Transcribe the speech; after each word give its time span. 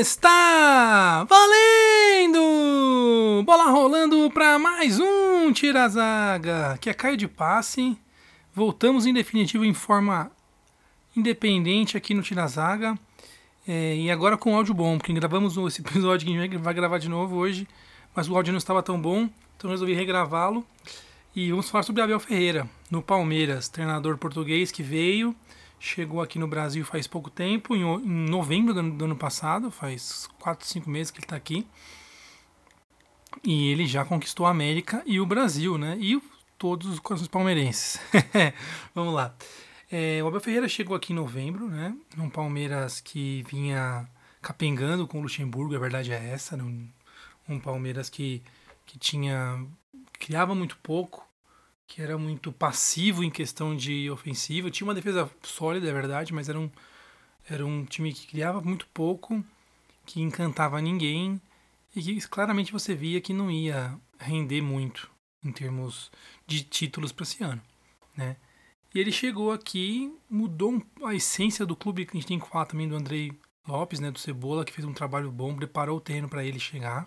Está 0.00 1.24
valendo! 1.24 2.40
Bola 3.44 3.64
rolando 3.64 4.30
para 4.30 4.58
mais 4.58 4.98
um 4.98 5.52
Tirazaga, 5.52 6.78
que 6.80 6.88
é 6.88 6.94
Caio 6.94 7.14
de 7.14 7.28
Passe. 7.28 7.98
Voltamos 8.54 9.04
em 9.04 9.12
definitivo 9.12 9.66
em 9.66 9.74
forma 9.74 10.32
independente 11.14 11.94
aqui 11.94 12.14
no 12.14 12.22
Tirazaga. 12.22 12.98
É, 13.68 13.94
e 13.94 14.10
agora 14.10 14.38
com 14.38 14.56
áudio 14.56 14.72
bom, 14.72 14.96
porque 14.96 15.12
gravamos 15.12 15.58
esse 15.58 15.82
episódio 15.82 16.26
que 16.26 16.34
a 16.34 16.40
gente 16.40 16.56
vai 16.56 16.72
gravar 16.72 16.96
de 16.96 17.10
novo 17.10 17.36
hoje, 17.36 17.68
mas 18.16 18.30
o 18.30 18.34
áudio 18.34 18.52
não 18.52 18.58
estava 18.58 18.82
tão 18.82 18.98
bom, 18.98 19.28
então 19.58 19.70
resolvi 19.70 19.92
regravá-lo. 19.92 20.66
E 21.36 21.50
vamos 21.50 21.68
falar 21.68 21.82
sobre 21.82 22.00
Abel 22.00 22.18
Ferreira, 22.18 22.66
no 22.90 23.02
Palmeiras, 23.02 23.68
treinador 23.68 24.16
português 24.16 24.72
que 24.72 24.82
veio, 24.82 25.36
chegou 25.82 26.22
aqui 26.22 26.38
no 26.38 26.46
Brasil 26.46 26.84
faz 26.84 27.08
pouco 27.08 27.28
tempo, 27.28 27.74
em, 27.74 27.82
em 27.82 28.30
novembro 28.30 28.72
do 28.72 28.80
ano, 28.80 28.96
do 28.96 29.04
ano, 29.04 29.16
passado, 29.16 29.68
faz 29.68 30.28
4, 30.38 30.64
5 30.64 30.88
meses 30.88 31.10
que 31.10 31.18
ele 31.18 31.24
está 31.24 31.34
aqui. 31.34 31.66
E 33.42 33.68
ele 33.68 33.84
já 33.86 34.04
conquistou 34.04 34.46
a 34.46 34.50
América 34.50 35.02
e 35.04 35.18
o 35.18 35.26
Brasil, 35.26 35.76
né? 35.76 35.96
E 35.98 36.22
todos 36.56 36.86
os 36.86 37.00
corações 37.00 37.26
palmeirenses. 37.28 37.98
vamos 38.94 39.12
lá. 39.12 39.34
É, 39.90 40.22
o 40.22 40.28
Abel 40.28 40.40
Ferreira 40.40 40.68
chegou 40.68 40.96
aqui 40.96 41.12
em 41.12 41.16
novembro, 41.16 41.66
né? 41.66 41.96
Um 42.16 42.30
Palmeiras 42.30 43.00
que 43.00 43.42
vinha 43.50 44.08
capengando 44.40 45.08
com 45.08 45.18
o 45.18 45.22
Luxemburgo, 45.22 45.74
a 45.74 45.80
verdade 45.80 46.12
é 46.12 46.30
essa. 46.30 46.56
Né? 46.56 46.62
Um, 46.62 46.88
um 47.48 47.58
Palmeiras 47.58 48.08
que, 48.08 48.40
que 48.86 48.98
tinha 48.98 49.66
criava 50.12 50.54
muito 50.54 50.78
pouco, 50.80 51.26
que 51.92 52.00
era 52.00 52.16
muito 52.16 52.50
passivo 52.50 53.22
em 53.22 53.30
questão 53.30 53.76
de 53.76 54.10
ofensiva. 54.10 54.70
Tinha 54.70 54.86
uma 54.86 54.94
defesa 54.94 55.30
sólida, 55.42 55.86
é 55.86 55.92
verdade, 55.92 56.32
mas 56.32 56.48
era 56.48 56.58
um, 56.58 56.70
era 57.46 57.66
um 57.66 57.84
time 57.84 58.14
que 58.14 58.26
criava 58.26 58.62
muito 58.62 58.86
pouco, 58.94 59.44
que 60.06 60.22
encantava 60.22 60.80
ninguém 60.80 61.38
e 61.94 62.02
que 62.02 62.18
claramente 62.28 62.72
você 62.72 62.94
via 62.94 63.20
que 63.20 63.34
não 63.34 63.50
ia 63.50 63.94
render 64.18 64.62
muito 64.62 65.10
em 65.44 65.52
termos 65.52 66.10
de 66.46 66.64
títulos 66.64 67.12
para 67.12 67.24
esse 67.24 67.44
ano, 67.44 67.60
né? 68.16 68.36
E 68.94 68.98
ele 68.98 69.12
chegou 69.12 69.52
aqui, 69.52 70.10
mudou 70.30 70.82
a 71.04 71.14
essência 71.14 71.66
do 71.66 71.76
clube 71.76 72.06
que 72.06 72.16
a 72.16 72.20
gente 72.20 72.28
tem 72.28 72.40
que 72.40 72.48
falar 72.48 72.64
também 72.64 72.88
do 72.88 72.96
Andrei 72.96 73.32
Lopes, 73.68 74.00
né, 74.00 74.10
do 74.10 74.18
Cebola, 74.18 74.64
que 74.64 74.72
fez 74.72 74.86
um 74.86 74.94
trabalho 74.94 75.30
bom, 75.30 75.54
preparou 75.54 75.98
o 75.98 76.00
terreno 76.00 76.28
para 76.28 76.42
ele 76.42 76.58
chegar. 76.58 77.06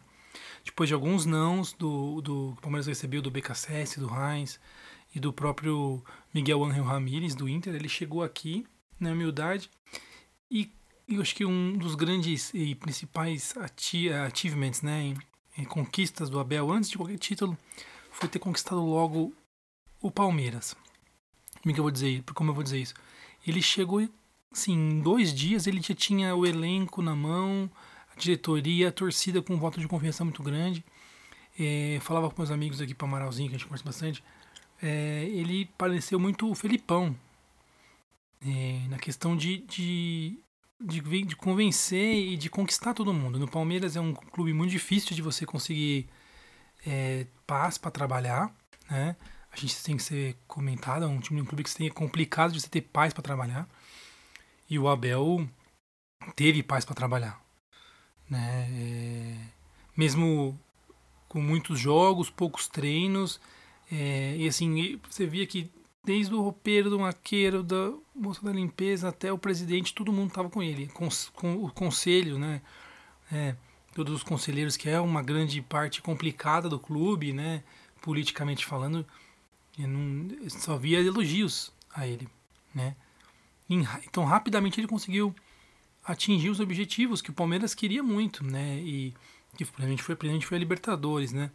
Depois 0.66 0.90
de 0.90 0.96
alguns 0.96 1.26
nãos 1.26 1.72
do, 1.74 2.22
do 2.22 2.52
que 2.54 2.60
o 2.60 2.62
Palmeiras 2.62 2.88
recebeu 2.88 3.22
do 3.22 3.30
BKSS, 3.30 4.00
do 4.00 4.10
Heinz 4.10 4.60
e 5.14 5.20
do 5.20 5.32
próprio 5.32 6.04
Miguel 6.34 6.66
Angel 6.66 6.84
Ramírez 6.84 7.36
do 7.36 7.48
Inter, 7.48 7.76
ele 7.76 7.88
chegou 7.88 8.24
aqui 8.24 8.66
na 9.00 9.12
humildade 9.12 9.70
e 10.50 10.72
eu 11.08 11.22
acho 11.22 11.36
que 11.36 11.46
um 11.46 11.78
dos 11.78 11.94
grandes 11.94 12.52
e 12.54 12.74
principais 12.74 13.54
achievements, 13.58 14.82
né, 14.82 15.04
em, 15.04 15.18
em 15.58 15.64
conquistas 15.64 16.30
do 16.30 16.40
Abel 16.40 16.72
antes 16.72 16.90
de 16.90 16.98
qualquer 16.98 17.20
título, 17.20 17.56
foi 18.12 18.28
ter 18.28 18.40
conquistado 18.40 18.84
logo 18.84 19.34
o 20.02 20.10
Palmeiras. 20.10 20.76
Como 21.62 21.72
é 21.72 21.74
que 21.74 21.80
eu 21.80 21.84
vou 21.84 21.92
dizer? 21.92 22.24
Como 22.34 22.50
eu 22.50 22.56
vou 22.56 22.64
dizer 22.64 22.80
isso? 22.80 22.96
Ele 23.46 23.62
chegou, 23.62 24.08
assim, 24.52 24.74
em 24.74 25.02
dois 25.02 25.34
dias 25.34 25.68
ele 25.68 25.82
já 25.82 25.94
tinha 25.94 26.36
o 26.36 26.46
elenco 26.46 27.02
na 27.02 27.16
mão, 27.16 27.70
diretoria, 28.18 28.90
a 28.90 28.92
torcida 28.92 29.42
com 29.42 29.54
um 29.54 29.60
voto 29.60 29.80
de 29.80 29.88
confiança 29.88 30.24
muito 30.24 30.42
grande. 30.42 30.84
É, 31.58 32.00
falava 32.02 32.30
com 32.30 32.42
meus 32.42 32.52
amigos 32.52 32.82
aqui 32.82 32.94
para 32.94 33.08
Amaralzinho, 33.08 33.50
que 33.50 33.56
a 33.56 33.58
gente 33.58 33.68
conhece 33.68 33.84
bastante. 33.84 34.24
É, 34.82 35.24
ele 35.26 35.66
pareceu 35.78 36.20
muito 36.20 36.50
o 36.50 36.56
Felipão 36.56 37.16
é, 38.46 38.88
na 38.90 38.98
questão 38.98 39.36
de, 39.36 39.60
de, 39.60 40.38
de, 40.82 41.02
de, 41.24 41.36
convencer 41.36 42.16
e 42.16 42.38
de 42.38 42.50
conquistar 42.50 42.94
todo 42.94 43.14
mundo. 43.14 43.40
No 43.40 43.48
Palmeiras 43.48 43.96
é 43.96 44.02
um 44.02 44.14
clube 44.14 44.54
muito 44.54 44.72
difícil 44.72 45.16
de 45.16 45.22
você 45.22 45.46
conseguir 45.46 46.10
é, 46.86 47.26
paz 47.48 47.78
para 47.78 47.92
trabalhar, 47.92 48.54
né? 48.90 49.16
A 49.52 49.58
gente 49.58 49.82
tem 49.82 49.96
que 49.96 50.04
ser 50.04 50.38
comentado, 50.48 51.06
é 51.06 51.08
um 51.08 51.20
time 51.22 51.40
um 51.40 51.46
clube 51.46 51.64
que 51.64 51.88
é 51.88 51.90
complicado 51.90 52.52
de 52.52 52.60
você 52.60 52.68
ter 52.68 52.82
paz 52.82 53.14
para 53.14 53.24
trabalhar. 53.24 53.70
E 54.70 54.78
o 54.78 54.90
Abel 54.90 55.48
teve 56.36 56.62
paz 56.62 56.84
para 56.84 56.94
trabalhar 56.94 57.45
né? 58.30 58.68
É, 58.72 59.38
mesmo 59.96 60.60
com 61.28 61.42
muitos 61.42 61.80
jogos, 61.80 62.30
poucos 62.30 62.68
treinos, 62.68 63.40
é, 63.92 64.36
e 64.38 64.48
assim, 64.48 65.00
você 65.10 65.26
via 65.26 65.46
que 65.46 65.70
desde 66.04 66.34
o 66.34 66.42
roupeiro, 66.42 66.90
do 66.90 67.00
maqueiro, 67.00 67.64
da 67.64 67.92
moça 68.16 68.46
da 68.46 68.52
limpeza 68.52 69.10
até 69.10 69.34
o 69.34 69.38
presidente, 69.38 69.94
todo 69.94 70.14
mundo 70.14 70.30
estava 70.30 70.50
com 70.50 70.62
ele, 70.62 70.88
com, 70.88 71.10
com, 71.34 71.56
o 71.64 71.72
conselho, 71.72 72.38
né? 72.38 72.62
É, 73.32 73.56
todos 73.94 74.14
os 74.14 74.24
conselheiros, 74.24 74.78
que 74.78 74.88
é 74.88 75.00
uma 75.00 75.24
grande 75.24 75.62
parte 75.62 76.02
complicada 76.02 76.70
do 76.70 76.80
clube, 76.80 77.34
né? 77.34 77.64
Politicamente 78.02 78.66
falando, 78.66 79.06
não, 79.80 80.50
só 80.50 80.78
via 80.78 81.00
elogios 81.00 81.74
a 81.94 82.06
ele, 82.06 82.30
né? 82.74 82.96
Então 83.68 84.24
rapidamente 84.26 84.80
ele 84.80 84.88
conseguiu 84.88 85.36
atingir 86.06 86.50
os 86.50 86.60
objetivos 86.60 87.22
que 87.22 87.32
o 87.32 87.34
Palmeiras 87.34 87.74
queria 87.74 88.04
muito, 88.04 88.44
né? 88.44 88.78
E 88.80 89.14
que 89.58 89.66
a 89.80 89.88
gente 89.88 90.04
foi, 90.04 90.18
a 90.22 90.26
gente 90.28 90.46
foi 90.46 90.58
a 90.58 90.60
Libertadores, 90.60 91.34
né? 91.34 91.52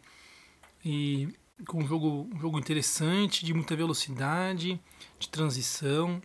E 0.83 1.29
com 1.67 1.83
um 1.83 1.87
jogo, 1.87 2.29
um 2.33 2.39
jogo 2.39 2.59
interessante, 2.59 3.45
de 3.45 3.53
muita 3.53 3.75
velocidade, 3.75 4.79
de 5.19 5.29
transição. 5.29 6.21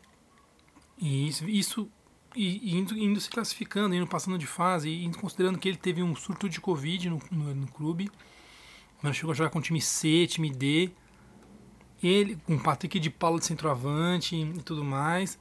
E 0.98 1.28
isso, 1.28 1.48
isso 1.48 1.90
e, 2.34 2.76
indo, 2.76 2.96
indo, 2.96 3.20
se 3.20 3.30
classificando, 3.30 3.94
indo 3.94 4.06
passando 4.06 4.38
de 4.38 4.46
fase, 4.46 4.88
e 4.88 5.10
considerando 5.14 5.58
que 5.58 5.68
ele 5.68 5.78
teve 5.78 6.02
um 6.02 6.14
surto 6.14 6.48
de 6.48 6.60
Covid 6.60 7.10
no, 7.10 7.20
no, 7.30 7.54
no 7.54 7.66
clube. 7.68 8.10
Mas 9.02 9.16
chegou 9.16 9.32
a 9.32 9.34
jogar 9.34 9.50
com 9.50 9.60
time 9.60 9.80
C, 9.80 10.26
time 10.26 10.50
D. 10.50 10.90
Ele, 12.02 12.36
com 12.44 12.58
Patrick 12.58 12.98
de 12.98 13.10
Paulo 13.10 13.38
de 13.38 13.46
centroavante 13.46 14.36
e 14.36 14.62
tudo 14.62 14.84
mais. 14.84 15.38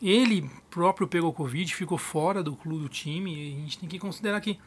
Ele 0.00 0.48
próprio 0.70 1.06
pegou 1.06 1.32
Covid, 1.32 1.74
ficou 1.74 1.98
fora 1.98 2.42
do 2.42 2.56
clube 2.56 2.82
do 2.82 2.88
time. 2.88 3.34
E 3.34 3.54
a 3.54 3.60
gente 3.60 3.78
tem 3.78 3.88
que 3.88 3.98
considerar 3.98 4.40
que 4.40 4.58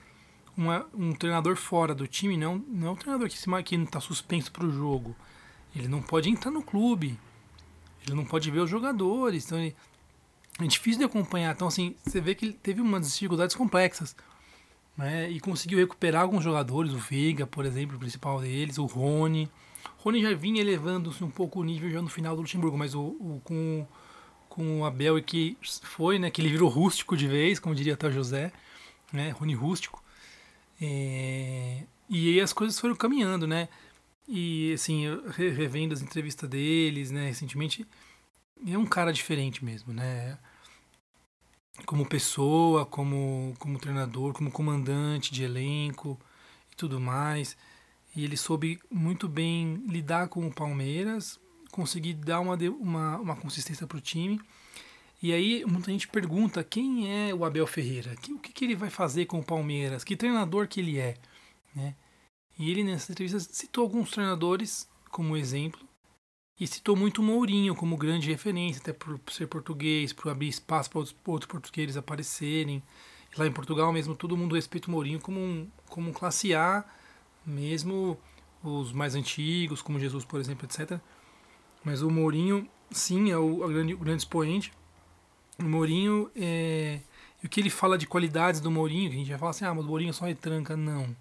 uma, 0.56 0.86
um 0.94 1.14
treinador 1.14 1.56
fora 1.56 1.96
do 1.96 2.08
time 2.08 2.38
não, 2.38 2.64
não 2.68 2.90
é 2.90 2.92
um 2.92 2.96
treinador 2.96 3.28
que, 3.28 3.38
se, 3.38 3.64
que 3.64 3.76
está 3.76 4.00
suspenso 4.00 4.52
para 4.52 4.66
o 4.66 4.72
jogo. 4.72 5.16
Ele 5.76 5.88
não 5.88 6.02
pode 6.02 6.30
entrar 6.30 6.52
no 6.52 6.62
clube. 6.62 7.20
Ele 8.06 8.16
não 8.16 8.26
pode 8.26 8.50
ver 8.52 8.60
os 8.60 8.70
jogadores. 8.70 9.46
Então 9.46 9.58
ele, 9.58 9.76
é 10.62 10.68
difícil 10.68 11.00
de 11.00 11.06
acompanhar. 11.06 11.56
Então, 11.56 11.68
assim, 11.68 11.96
você 12.06 12.22
vê 12.22 12.36
que 12.36 12.46
ele 12.46 12.54
teve 12.54 12.82
umas 12.82 13.12
dificuldades 13.12 13.56
complexas. 13.56 14.16
Né? 14.96 15.32
E 15.32 15.40
conseguiu 15.40 15.80
recuperar 15.80 16.22
alguns 16.22 16.44
jogadores. 16.44 16.94
O 16.94 16.98
Veiga, 16.98 17.48
por 17.48 17.66
exemplo, 17.66 17.96
o 17.96 18.00
principal 18.00 18.40
deles. 18.40 18.78
O 18.78 18.86
Rony. 18.86 19.50
O 20.00 20.04
Rony 20.04 20.22
já 20.22 20.34
vinha 20.36 20.62
elevando-se 20.62 21.24
um 21.24 21.32
pouco 21.32 21.60
o 21.60 21.64
nível 21.64 21.90
já 21.90 22.02
no 22.02 22.10
final 22.10 22.36
do 22.36 22.42
Luxemburgo. 22.44 22.78
Mas 22.78 22.94
o, 22.94 23.02
o 23.02 23.42
com 23.44 23.88
com 24.54 24.82
o 24.82 24.86
Abel 24.86 25.18
e 25.18 25.24
que 25.24 25.58
foi, 25.82 26.20
né, 26.20 26.30
que 26.30 26.40
ele 26.40 26.50
virou 26.50 26.70
rústico 26.70 27.18
de 27.18 27.28
vez, 27.28 27.58
como 27.58 27.74
diria 27.74 27.96
até 27.96 28.08
o 28.08 28.12
José, 28.12 28.54
né, 29.12 29.32
Rony 29.32 29.56
rústico. 29.56 30.04
É, 30.80 31.82
e 32.08 32.30
aí 32.30 32.40
as 32.40 32.54
coisas 32.54 32.80
foram 32.80 32.96
caminhando, 32.96 33.48
né? 33.48 33.68
E 34.28 34.72
assim, 34.74 35.06
revendo 35.36 35.96
as 35.96 36.04
entrevistas 36.04 36.48
deles, 36.48 37.10
né, 37.10 37.30
recentemente, 37.30 37.88
é 38.68 38.78
um 38.78 38.86
cara 38.86 39.12
diferente 39.12 39.66
mesmo, 39.66 39.92
né? 39.92 40.38
Como 41.88 42.06
pessoa, 42.06 42.86
como, 42.86 43.56
como 43.58 43.80
treinador, 43.80 44.34
como 44.34 44.52
comandante 44.52 45.34
de 45.34 45.44
elenco 45.44 46.20
e 46.72 46.76
tudo 46.76 47.00
mais. 47.00 47.58
E 48.16 48.24
ele 48.24 48.38
soube 48.38 48.80
muito 48.92 49.28
bem 49.28 49.84
lidar 49.90 50.28
com 50.28 50.46
o 50.46 50.54
Palmeiras, 50.54 51.40
conseguir 51.74 52.14
dar 52.14 52.40
uma, 52.40 52.56
uma, 52.56 53.18
uma 53.18 53.36
consistência 53.36 53.88
para 53.88 53.98
o 53.98 54.02
time. 54.02 54.40
E 55.22 55.34
aí 55.34 55.66
muita 55.66 55.92
gente 55.92 56.08
pergunta 56.08 56.64
quem 56.64 57.10
é 57.10 57.34
o 57.34 57.44
Abel 57.44 57.66
Ferreira, 57.66 58.14
o 58.30 58.40
que, 58.40 58.54
que 58.54 58.64
ele 58.64 58.76
vai 58.76 58.90
fazer 58.90 59.26
com 59.26 59.40
o 59.40 59.44
Palmeiras, 59.44 60.04
que 60.04 60.16
treinador 60.16 60.68
que 60.68 60.80
ele 60.80 61.00
é. 61.00 61.18
Né? 61.76 61.96
E 62.60 62.70
ele 62.70 62.84
nessa 62.84 63.12
entrevista 63.12 63.40
citou 63.40 63.84
alguns 63.84 64.12
treinadores 64.12 64.88
como 65.10 65.36
exemplo 65.36 65.82
e 66.60 66.68
citou 66.68 66.96
muito 66.96 67.20
o 67.20 67.24
Mourinho 67.24 67.76
como 67.76 67.98
grande 67.98 68.30
referência, 68.30 68.80
até 68.80 68.94
por 68.94 69.20
ser 69.32 69.48
português, 69.48 70.14
por 70.14 70.30
abrir 70.30 70.50
espaço 70.50 70.90
para 70.90 71.00
outros, 71.00 71.16
outros 71.26 71.52
portugueses 71.52 71.98
aparecerem. 71.98 72.84
Lá 73.36 73.48
em 73.48 73.52
Portugal 73.52 73.92
mesmo 73.92 74.16
todo 74.16 74.38
mundo 74.38 74.56
respeita 74.56 74.90
o 74.90 74.92
Mourinho 74.92 75.20
como 75.20 75.40
um, 75.40 75.68
como 75.88 76.10
um 76.10 76.14
classe 76.14 76.54
A, 76.54 76.86
mesmo 77.44 78.20
os 78.62 78.92
mais 78.92 79.16
antigos, 79.16 79.82
como 79.82 80.00
Jesus, 80.00 80.24
por 80.24 80.40
exemplo, 80.40 80.68
etc. 80.68 81.00
Mas 81.84 82.02
o 82.02 82.10
Mourinho, 82.10 82.68
sim, 82.92 83.32
é 83.32 83.38
o, 83.38 83.68
grande, 83.68 83.94
o 83.94 83.98
grande 83.98 84.22
expoente. 84.22 84.72
O 85.60 85.64
Mourinho, 85.64 86.32
é, 86.36 87.00
o 87.44 87.50
que 87.50 87.60
ele 87.60 87.70
fala 87.70 87.98
de 87.98 88.08
qualidades 88.08 88.62
do 88.62 88.72
Mourinho, 88.72 89.10
que 89.10 89.16
a 89.16 89.20
gente 89.20 89.30
vai 89.30 89.38
falar 89.38 89.52
assim, 89.52 89.66
ah, 89.66 89.74
mas 89.74 89.84
o 89.84 89.88
Mourinho 89.88 90.14
só 90.14 90.26
retranca. 90.26 90.78
Não. 90.78 91.16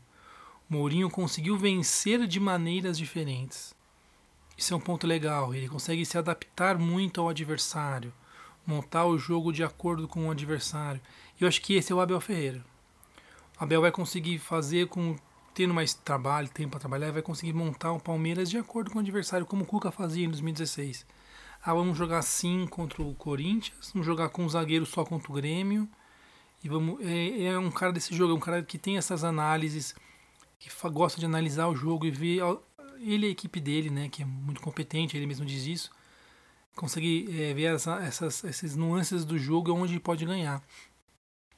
O 0.70 0.75
Mourinho 0.75 1.11
conseguiu 1.11 1.56
vencer 1.59 2.26
de 2.26 2.38
maneiras 2.38 2.97
diferentes. 2.97 3.75
Isso 4.56 4.73
é 4.73 4.76
um 4.76 4.81
ponto 4.81 5.06
legal. 5.06 5.55
Ele 5.55 5.69
consegue 5.69 6.06
se 6.06 6.17
adaptar 6.17 6.79
muito 6.79 7.20
ao 7.20 7.29
adversário, 7.29 8.12
montar 8.65 9.05
o 9.06 9.19
jogo 9.19 9.53
de 9.53 9.65
acordo 9.65 10.06
com 10.06 10.29
o 10.29 10.31
adversário. 10.31 11.00
E 11.38 11.43
eu 11.43 11.49
acho 11.49 11.61
que 11.61 11.75
esse 11.75 11.93
é 11.93 11.94
o 11.94 12.00
Abel 12.00 12.20
Ferreira. 12.20 12.65
Abel 13.58 13.81
vai 13.81 13.91
conseguir 13.91 14.38
fazer 14.38 14.87
com 14.87 15.17
tendo 15.54 15.75
mais 15.75 15.94
trabalho, 15.94 16.49
tempo 16.49 16.70
para 16.70 16.81
trabalhar, 16.81 17.12
vai 17.12 17.22
conseguir 17.22 17.52
montar 17.52 17.93
o 17.93 18.00
Palmeiras 18.00 18.49
de 18.49 18.58
acordo 18.58 18.90
com 18.90 18.99
o 18.99 19.00
adversário, 19.00 19.46
como 19.46 19.64
o 19.64 19.66
Cuca 19.66 19.90
fazia 19.90 20.25
em 20.25 20.28
2016. 20.28 21.06
Ah, 21.64 21.75
vamos 21.75 21.96
jogar 21.96 22.19
assim 22.19 22.66
contra 22.66 23.02
o 23.02 23.14
Corinthians, 23.14 23.90
vamos 23.93 24.06
jogar 24.06 24.28
com 24.31 24.44
o 24.44 24.49
zagueiro 24.49 24.84
só 24.84 25.04
contra 25.04 25.31
o 25.31 25.34
Grêmio. 25.34 25.88
E 26.64 26.69
vamos, 26.69 27.00
é, 27.00 27.44
é 27.44 27.58
um 27.58 27.70
cara 27.70 27.93
desse 27.93 28.14
jogo, 28.14 28.32
é 28.32 28.37
um 28.37 28.40
cara 28.40 28.62
que 28.62 28.78
tem 28.78 28.96
essas 28.96 29.25
análises, 29.25 29.94
que 30.58 30.70
gosta 30.90 31.19
de 31.19 31.26
analisar 31.26 31.69
o 31.69 31.75
jogo 31.75 32.06
e 32.06 32.10
ver 32.10 32.40
ele 33.00 33.26
e 33.26 33.28
a 33.28 33.32
equipe 33.32 33.60
dele, 33.60 33.90
né, 33.90 34.08
que 34.08 34.22
é 34.22 34.25
muito 34.25 34.60
competente, 34.60 35.16
ele 35.16 35.26
mesmo 35.26 35.44
diz 35.44 35.66
isso, 35.66 35.90
consegue 36.76 37.26
é, 37.31 37.52
ver 37.52 37.75
essa, 37.75 37.96
essas, 37.96 38.44
essas 38.44 38.76
nuances 38.76 39.25
do 39.25 39.38
jogo 39.38 39.72
onde 39.72 39.98
pode 39.98 40.25
ganhar 40.25 40.62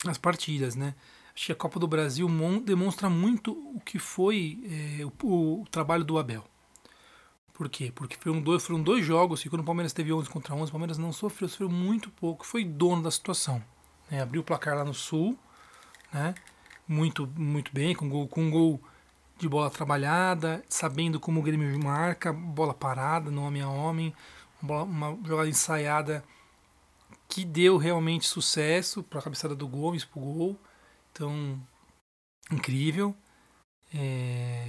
as 0.06 0.18
partidas, 0.18 0.74
né. 0.74 0.94
Acho 1.34 1.46
que 1.46 1.52
a 1.52 1.56
Copa 1.56 1.80
do 1.80 1.88
Brasil 1.88 2.28
demonstra 2.64 3.10
muito 3.10 3.52
o 3.74 3.80
que 3.80 3.98
foi 3.98 4.60
é, 5.00 5.04
o, 5.04 5.62
o, 5.62 5.64
trabalho 5.68 6.04
do 6.04 6.16
Abel. 6.16 6.44
Por 7.52 7.68
quê? 7.68 7.92
Porque 7.94 8.16
foram 8.16 8.40
dois, 8.40 8.64
foram 8.64 8.82
dois 8.82 9.04
jogos 9.04 9.44
e 9.44 9.48
quando 9.48 9.62
o 9.62 9.64
Palmeiras 9.64 9.92
teve 9.92 10.12
11 10.12 10.28
contra 10.28 10.54
11, 10.54 10.68
o 10.68 10.72
Palmeiras 10.72 10.98
não 10.98 11.12
sofreu, 11.12 11.48
sofreu 11.48 11.68
muito 11.68 12.10
pouco, 12.10 12.46
foi 12.46 12.64
dono 12.64 13.02
da 13.02 13.10
situação. 13.10 13.62
Né? 14.10 14.22
Abriu 14.22 14.42
o 14.42 14.44
placar 14.44 14.76
lá 14.76 14.84
no 14.84 14.94
Sul, 14.94 15.38
né? 16.12 16.34
muito, 16.86 17.26
muito 17.36 17.72
bem, 17.72 17.94
com 17.94 18.08
gol, 18.08 18.28
com 18.28 18.50
gol 18.50 18.80
de 19.38 19.48
bola 19.48 19.70
trabalhada, 19.70 20.64
sabendo 20.68 21.18
como 21.18 21.40
o 21.40 21.42
Grêmio 21.42 21.82
marca, 21.82 22.32
bola 22.32 22.74
parada, 22.74 23.30
no 23.30 23.42
homem 23.42 23.62
a 23.62 23.68
homem, 23.68 24.14
uma 24.62 25.18
jogada 25.24 25.48
ensaiada 25.48 26.24
que 27.28 27.44
deu 27.44 27.76
realmente 27.76 28.26
sucesso 28.26 29.02
para 29.02 29.18
a 29.18 29.22
cabeçada 29.22 29.54
do 29.54 29.66
Gomes, 29.66 30.04
para 30.04 30.20
o 30.20 30.22
gol. 30.22 30.60
Então, 31.14 31.64
incrível. 32.50 33.14
É, 33.94 34.68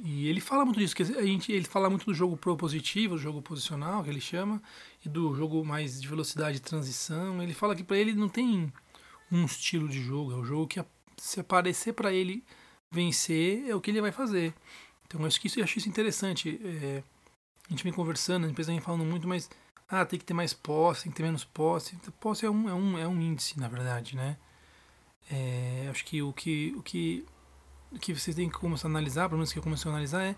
e 0.00 0.26
ele 0.26 0.40
fala 0.40 0.64
muito 0.64 0.80
disso, 0.80 0.96
que 0.96 1.02
a 1.02 1.24
gente, 1.24 1.52
ele 1.52 1.64
fala 1.64 1.88
muito 1.88 2.06
do 2.06 2.12
jogo 2.12 2.36
propositivo, 2.36 3.14
o 3.14 3.18
jogo 3.18 3.40
posicional, 3.40 4.02
que 4.02 4.10
ele 4.10 4.20
chama, 4.20 4.60
e 5.04 5.08
do 5.08 5.32
jogo 5.34 5.64
mais 5.64 6.00
de 6.00 6.08
velocidade 6.08 6.56
de 6.56 6.62
transição. 6.62 7.40
Ele 7.40 7.54
fala 7.54 7.76
que 7.76 7.84
para 7.84 7.96
ele 7.96 8.12
não 8.14 8.28
tem 8.28 8.72
um 9.30 9.44
estilo 9.44 9.88
de 9.88 10.02
jogo, 10.02 10.32
é 10.32 10.34
o 10.34 10.44
jogo 10.44 10.66
que 10.66 10.84
se 11.16 11.38
aparecer 11.38 11.92
para 11.94 12.12
ele 12.12 12.44
vencer 12.90 13.68
é 13.68 13.74
o 13.74 13.80
que 13.80 13.90
ele 13.90 14.00
vai 14.00 14.12
fazer. 14.12 14.52
Então 15.06 15.20
eu 15.20 15.26
acho 15.26 15.40
que 15.40 15.46
isso 15.46 15.60
eu 15.60 15.64
acho 15.64 15.78
isso 15.78 15.88
interessante. 15.88 16.60
É, 16.62 17.02
a 17.68 17.70
gente 17.70 17.84
vem 17.84 17.92
conversando, 17.92 18.46
a 18.46 18.50
empresa 18.50 18.72
vem 18.72 18.80
falando 18.80 19.04
muito, 19.04 19.28
mas 19.28 19.48
ah, 19.88 20.04
tem 20.04 20.18
que 20.18 20.24
ter 20.24 20.34
mais 20.34 20.52
posse, 20.52 21.04
tem 21.04 21.12
que 21.12 21.16
ter 21.16 21.22
menos 21.22 21.44
posse. 21.44 21.96
Posse 22.20 22.44
é 22.44 22.50
um, 22.50 22.68
é 22.68 22.74
um, 22.74 22.98
é 22.98 23.08
um 23.08 23.20
índice, 23.20 23.58
na 23.58 23.68
verdade, 23.68 24.16
né? 24.16 24.36
É, 25.30 25.88
acho 25.90 26.04
que 26.04 26.22
o 26.22 26.32
que 26.32 26.74
o 26.76 26.82
que 26.82 27.26
que 28.00 28.12
vocês 28.12 28.34
têm 28.34 28.48
que 28.48 28.58
começar 28.58 28.88
a 28.88 28.90
analisar, 28.90 29.28
pelo 29.28 29.38
menos 29.38 29.52
que 29.52 29.58
eu 29.58 29.62
comecei 29.62 29.88
a 29.90 29.94
analisar, 29.94 30.22
é 30.22 30.36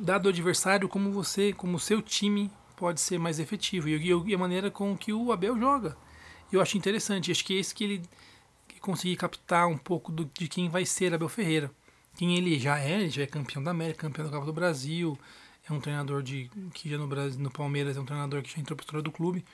dado 0.00 0.26
o 0.26 0.28
adversário, 0.28 0.88
como 0.88 1.10
você, 1.10 1.52
como 1.52 1.76
o 1.76 1.80
seu 1.80 2.00
time 2.00 2.50
pode 2.76 3.00
ser 3.00 3.18
mais 3.18 3.40
efetivo 3.40 3.88
e, 3.88 4.12
e 4.26 4.34
a 4.34 4.38
maneira 4.38 4.70
com 4.70 4.96
que 4.96 5.12
o 5.12 5.32
Abel 5.32 5.58
joga. 5.58 5.96
Eu 6.52 6.60
acho 6.60 6.78
interessante, 6.78 7.30
acho 7.32 7.44
que 7.44 7.56
é 7.56 7.60
esse 7.60 7.74
que 7.74 7.84
ele 7.84 8.02
que 8.66 8.80
conseguir 8.80 9.16
captar 9.16 9.66
um 9.66 9.76
pouco 9.76 10.12
do, 10.12 10.24
de 10.26 10.46
quem 10.46 10.68
vai 10.68 10.86
ser 10.86 11.12
Abel 11.12 11.28
Ferreira. 11.28 11.70
Quem 12.16 12.36
ele 12.36 12.58
já 12.58 12.78
é, 12.78 13.00
ele 13.00 13.10
já 13.10 13.22
é 13.22 13.26
campeão 13.26 13.62
da 13.62 13.70
América, 13.70 14.00
campeão 14.02 14.26
da 14.26 14.32
Copa 14.32 14.46
do 14.46 14.52
Brasil, 14.52 15.18
é 15.68 15.72
um 15.72 15.80
treinador 15.80 16.22
de 16.22 16.50
que 16.72 16.88
já 16.88 16.96
no 16.96 17.06
Brasil, 17.06 17.40
no 17.40 17.50
Palmeiras 17.50 17.96
é 17.96 18.00
um 18.00 18.04
treinador 18.04 18.42
que 18.42 18.50
já 18.52 18.60
entrou 18.60 18.76
para 18.76 18.84
história 18.84 19.02
do 19.02 19.12
clube. 19.12 19.44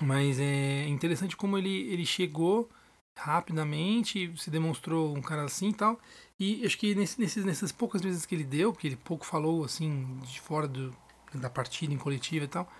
Mas 0.00 0.40
é 0.40 0.88
interessante 0.88 1.36
como 1.36 1.58
ele, 1.58 1.92
ele 1.92 2.06
chegou 2.06 2.70
rapidamente, 3.14 4.32
se 4.36 4.50
demonstrou 4.50 5.16
um 5.16 5.20
cara 5.20 5.44
assim 5.44 5.68
e 5.68 5.74
tal. 5.74 6.00
E 6.38 6.64
acho 6.64 6.78
que 6.78 6.94
nesse, 6.94 7.20
nesses, 7.20 7.44
nessas 7.44 7.70
poucas 7.70 8.00
vezes 8.00 8.24
que 8.24 8.34
ele 8.34 8.44
deu, 8.44 8.72
porque 8.72 8.86
ele 8.86 8.96
pouco 8.96 9.26
falou 9.26 9.62
assim, 9.64 10.18
de 10.22 10.40
fora 10.40 10.66
do, 10.66 10.94
da 11.34 11.50
partida, 11.50 11.92
em 11.92 11.98
coletiva 11.98 12.46
e 12.46 12.48
tal, 12.48 12.72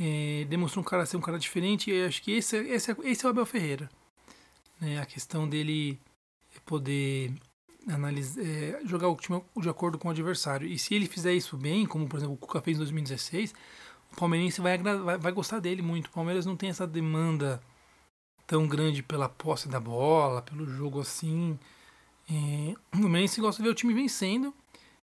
é, 0.00 0.46
demonstrou 0.48 0.82
um 0.82 0.86
cara 0.86 1.04
ser 1.04 1.18
um 1.18 1.20
cara 1.20 1.38
diferente. 1.38 1.90
E 1.90 2.04
acho 2.04 2.22
que 2.22 2.32
esse, 2.32 2.56
esse, 2.56 2.96
esse 3.04 3.24
é 3.24 3.28
o 3.28 3.30
Abel 3.30 3.44
Ferreira. 3.44 3.90
Né? 4.80 5.00
A 5.00 5.06
questão 5.06 5.46
dele 5.46 6.00
poder 6.64 7.34
analisar, 7.88 8.42
é, 8.42 8.80
jogar 8.84 9.08
o 9.08 9.16
time 9.16 9.42
de 9.56 9.68
acordo 9.68 9.98
com 9.98 10.08
o 10.08 10.10
adversário. 10.10 10.66
E 10.66 10.78
se 10.78 10.94
ele 10.94 11.06
fizer 11.06 11.34
isso 11.34 11.56
bem, 11.56 11.86
como 11.86 12.08
por 12.08 12.18
exemplo 12.18 12.34
o 12.34 12.38
Cuca 12.38 12.60
fez 12.60 12.76
em 12.76 12.80
2016, 12.80 13.54
o 14.12 14.16
palmeirense 14.16 14.60
vai, 14.60 14.78
vai, 14.78 15.18
vai 15.18 15.32
gostar 15.32 15.58
dele 15.58 15.82
muito. 15.82 16.06
O 16.06 16.10
Palmeiras 16.10 16.46
não 16.46 16.56
tem 16.56 16.68
essa 16.68 16.86
demanda 16.86 17.62
tão 18.46 18.66
grande 18.66 19.02
pela 19.02 19.28
posse 19.28 19.68
da 19.68 19.80
bola, 19.80 20.42
pelo 20.42 20.66
jogo 20.66 21.00
assim. 21.00 21.58
É, 22.30 22.74
no 22.96 23.08
Messi 23.08 23.40
gosta 23.40 23.62
de 23.62 23.68
ver 23.68 23.72
o 23.72 23.74
time 23.74 23.94
vencendo 23.94 24.54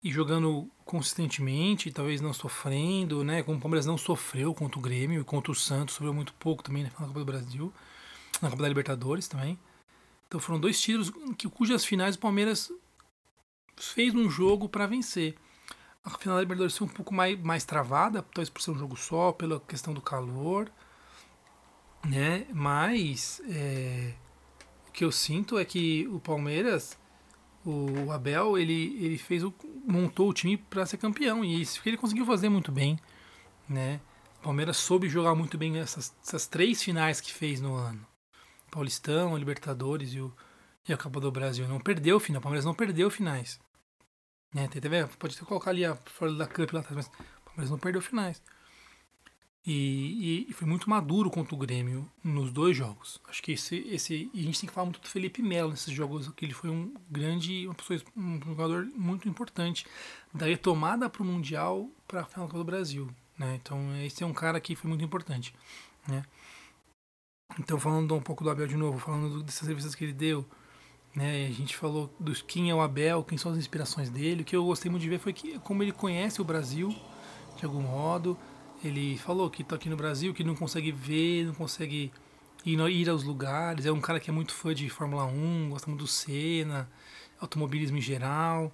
e 0.02 0.10
jogando 0.10 0.68
consistentemente, 0.84 1.90
talvez 1.90 2.20
não 2.20 2.32
sofrendo, 2.32 3.24
né? 3.24 3.42
Como 3.42 3.58
o 3.58 3.60
Palmeiras 3.60 3.86
não 3.86 3.98
sofreu 3.98 4.54
contra 4.54 4.78
o 4.78 4.82
Grêmio 4.82 5.20
e 5.20 5.24
contra 5.24 5.52
o 5.52 5.54
Santos, 5.54 5.94
sofreu 5.94 6.14
muito 6.14 6.32
pouco 6.34 6.62
também 6.62 6.82
na 6.82 6.90
Copa 6.90 7.18
do 7.18 7.24
Brasil, 7.24 7.72
na 8.40 8.50
Copa 8.50 8.62
da 8.62 8.68
Libertadores 8.68 9.28
também. 9.28 9.58
Então 10.26 10.40
foram 10.40 10.60
dois 10.60 10.80
títulos 10.80 11.10
que, 11.36 11.48
cujas 11.48 11.84
finais 11.84 12.16
o 12.16 12.18
Palmeiras 12.18 12.70
fez 13.76 14.14
um 14.14 14.28
jogo 14.28 14.68
para 14.68 14.86
vencer. 14.86 15.36
A 16.14 16.18
final 16.18 16.36
da 16.36 16.42
Libertadores 16.42 16.76
foi 16.76 16.86
um 16.86 16.90
pouco 16.90 17.14
mais, 17.14 17.38
mais 17.40 17.64
travada, 17.64 18.22
talvez 18.22 18.48
por 18.48 18.62
ser 18.62 18.70
um 18.70 18.78
jogo 18.78 18.96
só, 18.96 19.32
pela 19.32 19.60
questão 19.60 19.92
do 19.92 20.00
calor 20.00 20.70
né? 22.06 22.46
Mas 22.52 23.40
é, 23.48 24.12
o 24.88 24.92
que 24.92 25.04
eu 25.04 25.12
sinto 25.12 25.58
é 25.58 25.64
que 25.64 26.06
o 26.08 26.20
Palmeiras, 26.20 26.98
o 27.64 28.10
Abel, 28.12 28.58
ele, 28.58 28.96
ele 29.04 29.18
fez 29.18 29.42
o, 29.42 29.52
montou 29.86 30.28
o 30.28 30.34
time 30.34 30.56
para 30.56 30.86
ser 30.86 30.98
campeão 30.98 31.44
e 31.44 31.60
isso 31.60 31.82
que 31.82 31.88
ele 31.88 31.96
conseguiu 31.96 32.26
fazer 32.26 32.48
muito 32.48 32.70
bem, 32.70 32.98
né? 33.68 34.00
O 34.40 34.42
Palmeiras 34.42 34.76
soube 34.76 35.08
jogar 35.08 35.34
muito 35.34 35.58
bem 35.58 35.78
essas, 35.78 36.14
essas 36.24 36.46
três 36.46 36.82
finais 36.82 37.20
que 37.20 37.32
fez 37.32 37.60
no 37.60 37.74
ano. 37.74 38.06
Paulistão, 38.70 39.36
Libertadores 39.36 40.12
e, 40.12 40.20
o, 40.20 40.32
e 40.88 40.92
a 40.92 40.96
Copa 40.96 41.18
do 41.20 41.32
Brasil. 41.32 41.66
Não 41.66 41.80
perdeu 41.80 42.20
final, 42.20 42.38
o 42.38 42.42
Palmeiras 42.42 42.64
não 42.64 42.74
perdeu 42.74 43.10
finais. 43.10 43.58
Né? 44.54 44.68
Pode 45.18 45.36
até 45.36 45.44
colocar 45.44 45.70
ali 45.70 45.84
a 45.84 45.96
fora 45.96 46.34
da 46.34 46.46
Cup 46.46 46.72
lá 46.72 46.80
atrás, 46.80 46.96
mas 46.96 47.06
o 47.06 47.44
Palmeiras 47.44 47.70
não 47.70 47.78
perdeu 47.78 48.00
finais. 48.00 48.42
E, 49.66 50.46
e, 50.48 50.52
foi 50.54 50.66
muito 50.66 50.88
maduro 50.88 51.30
contra 51.30 51.54
o 51.54 51.58
Grêmio 51.58 52.10
nos 52.24 52.50
dois 52.50 52.74
jogos. 52.74 53.20
Acho 53.28 53.42
que 53.42 53.52
esse, 53.52 53.76
esse. 53.88 54.30
E 54.32 54.40
a 54.40 54.42
gente 54.42 54.60
tem 54.60 54.66
que 54.66 54.74
falar 54.74 54.86
muito 54.86 55.00
do 55.00 55.08
Felipe 55.08 55.42
Melo 55.42 55.70
nesses 55.70 55.92
jogos, 55.92 56.26
que 56.28 56.46
ele 56.46 56.54
foi 56.54 56.70
um 56.70 56.94
grande. 57.10 57.66
Uma 57.66 57.74
pessoa, 57.74 58.00
um 58.16 58.40
jogador 58.42 58.86
muito 58.94 59.28
importante 59.28 59.84
da 60.32 60.46
retomada 60.46 61.10
para 61.10 61.22
o 61.22 61.26
Mundial 61.26 61.90
para 62.06 62.22
a 62.22 62.24
final 62.24 62.48
do 62.48 62.64
Brasil. 62.64 63.10
Né? 63.38 63.58
Então, 63.62 63.94
esse 64.02 64.22
é 64.22 64.26
um 64.26 64.32
cara 64.32 64.58
que 64.58 64.74
foi 64.74 64.88
muito 64.88 65.04
importante. 65.04 65.54
Né? 66.06 66.24
Então, 67.58 67.78
falando 67.78 68.14
um 68.14 68.22
pouco 68.22 68.42
do 68.42 68.48
Abel 68.48 68.66
de 68.66 68.76
novo, 68.76 68.98
falando 68.98 69.42
dessas 69.42 69.64
entrevistas 69.64 69.94
que 69.94 70.04
ele 70.04 70.14
deu, 70.14 70.48
né? 71.14 71.46
A 71.46 71.52
gente 71.52 71.76
falou 71.76 72.12
dos 72.18 72.42
quem 72.42 72.70
é 72.70 72.74
o 72.74 72.80
Abel, 72.80 73.24
quem 73.24 73.38
são 73.38 73.52
as 73.52 73.58
inspirações 73.58 74.10
dele. 74.10 74.42
O 74.42 74.44
que 74.44 74.54
eu 74.54 74.64
gostei 74.64 74.90
muito 74.90 75.02
de 75.02 75.08
ver 75.08 75.18
foi 75.18 75.32
que, 75.32 75.58
como 75.60 75.82
ele 75.82 75.92
conhece 75.92 76.40
o 76.40 76.44
Brasil, 76.44 76.94
de 77.56 77.64
algum 77.64 77.82
modo 77.82 78.38
ele 78.84 79.18
falou 79.18 79.50
que 79.50 79.62
está 79.62 79.76
aqui 79.76 79.88
no 79.88 79.96
Brasil, 79.96 80.32
que 80.32 80.44
não 80.44 80.54
consegue 80.54 80.92
ver, 80.92 81.46
não 81.46 81.54
consegue 81.54 82.12
ir, 82.64 82.78
ir 82.78 83.08
aos 83.08 83.24
lugares. 83.24 83.86
É 83.86 83.92
um 83.92 84.00
cara 84.00 84.20
que 84.20 84.30
é 84.30 84.32
muito 84.32 84.52
fã 84.52 84.74
de 84.74 84.88
Fórmula 84.88 85.24
1, 85.24 85.70
gosta 85.70 85.88
muito 85.88 86.02
do 86.02 86.06
Senna, 86.06 86.88
automobilismo 87.40 87.98
em 87.98 88.00
geral. 88.00 88.72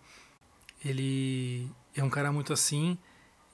Ele 0.85 1.71
é 1.97 2.05
um 2.05 2.11
cara 2.11 2.31
muito 2.31 2.53
assim. 2.53 2.99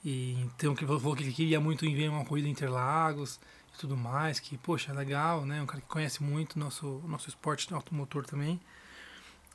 E 0.05 0.33
então 0.43 0.75
que 0.75 0.87
falou 0.87 1.15
que 1.15 1.23
ele 1.23 1.33
queria 1.33 1.61
muito 1.61 1.85
ver 1.85 2.09
uma 2.09 2.25
corrida 2.25 2.49
Interlagos 2.49 3.39
e 3.75 3.79
tudo 3.79 3.97
mais, 3.97 4.41
que 4.41 4.57
poxa, 4.59 4.93
legal, 4.93 5.45
né? 5.45 5.61
Um 5.63 5.67
cara 5.67 5.81
que 5.81 5.89
conhece 5.89 6.23
muito 6.23 6.59
nosso 6.59 7.03
nosso 7.07 7.29
esporte 7.29 7.73
automotor 7.73 8.25
também. 8.25 8.61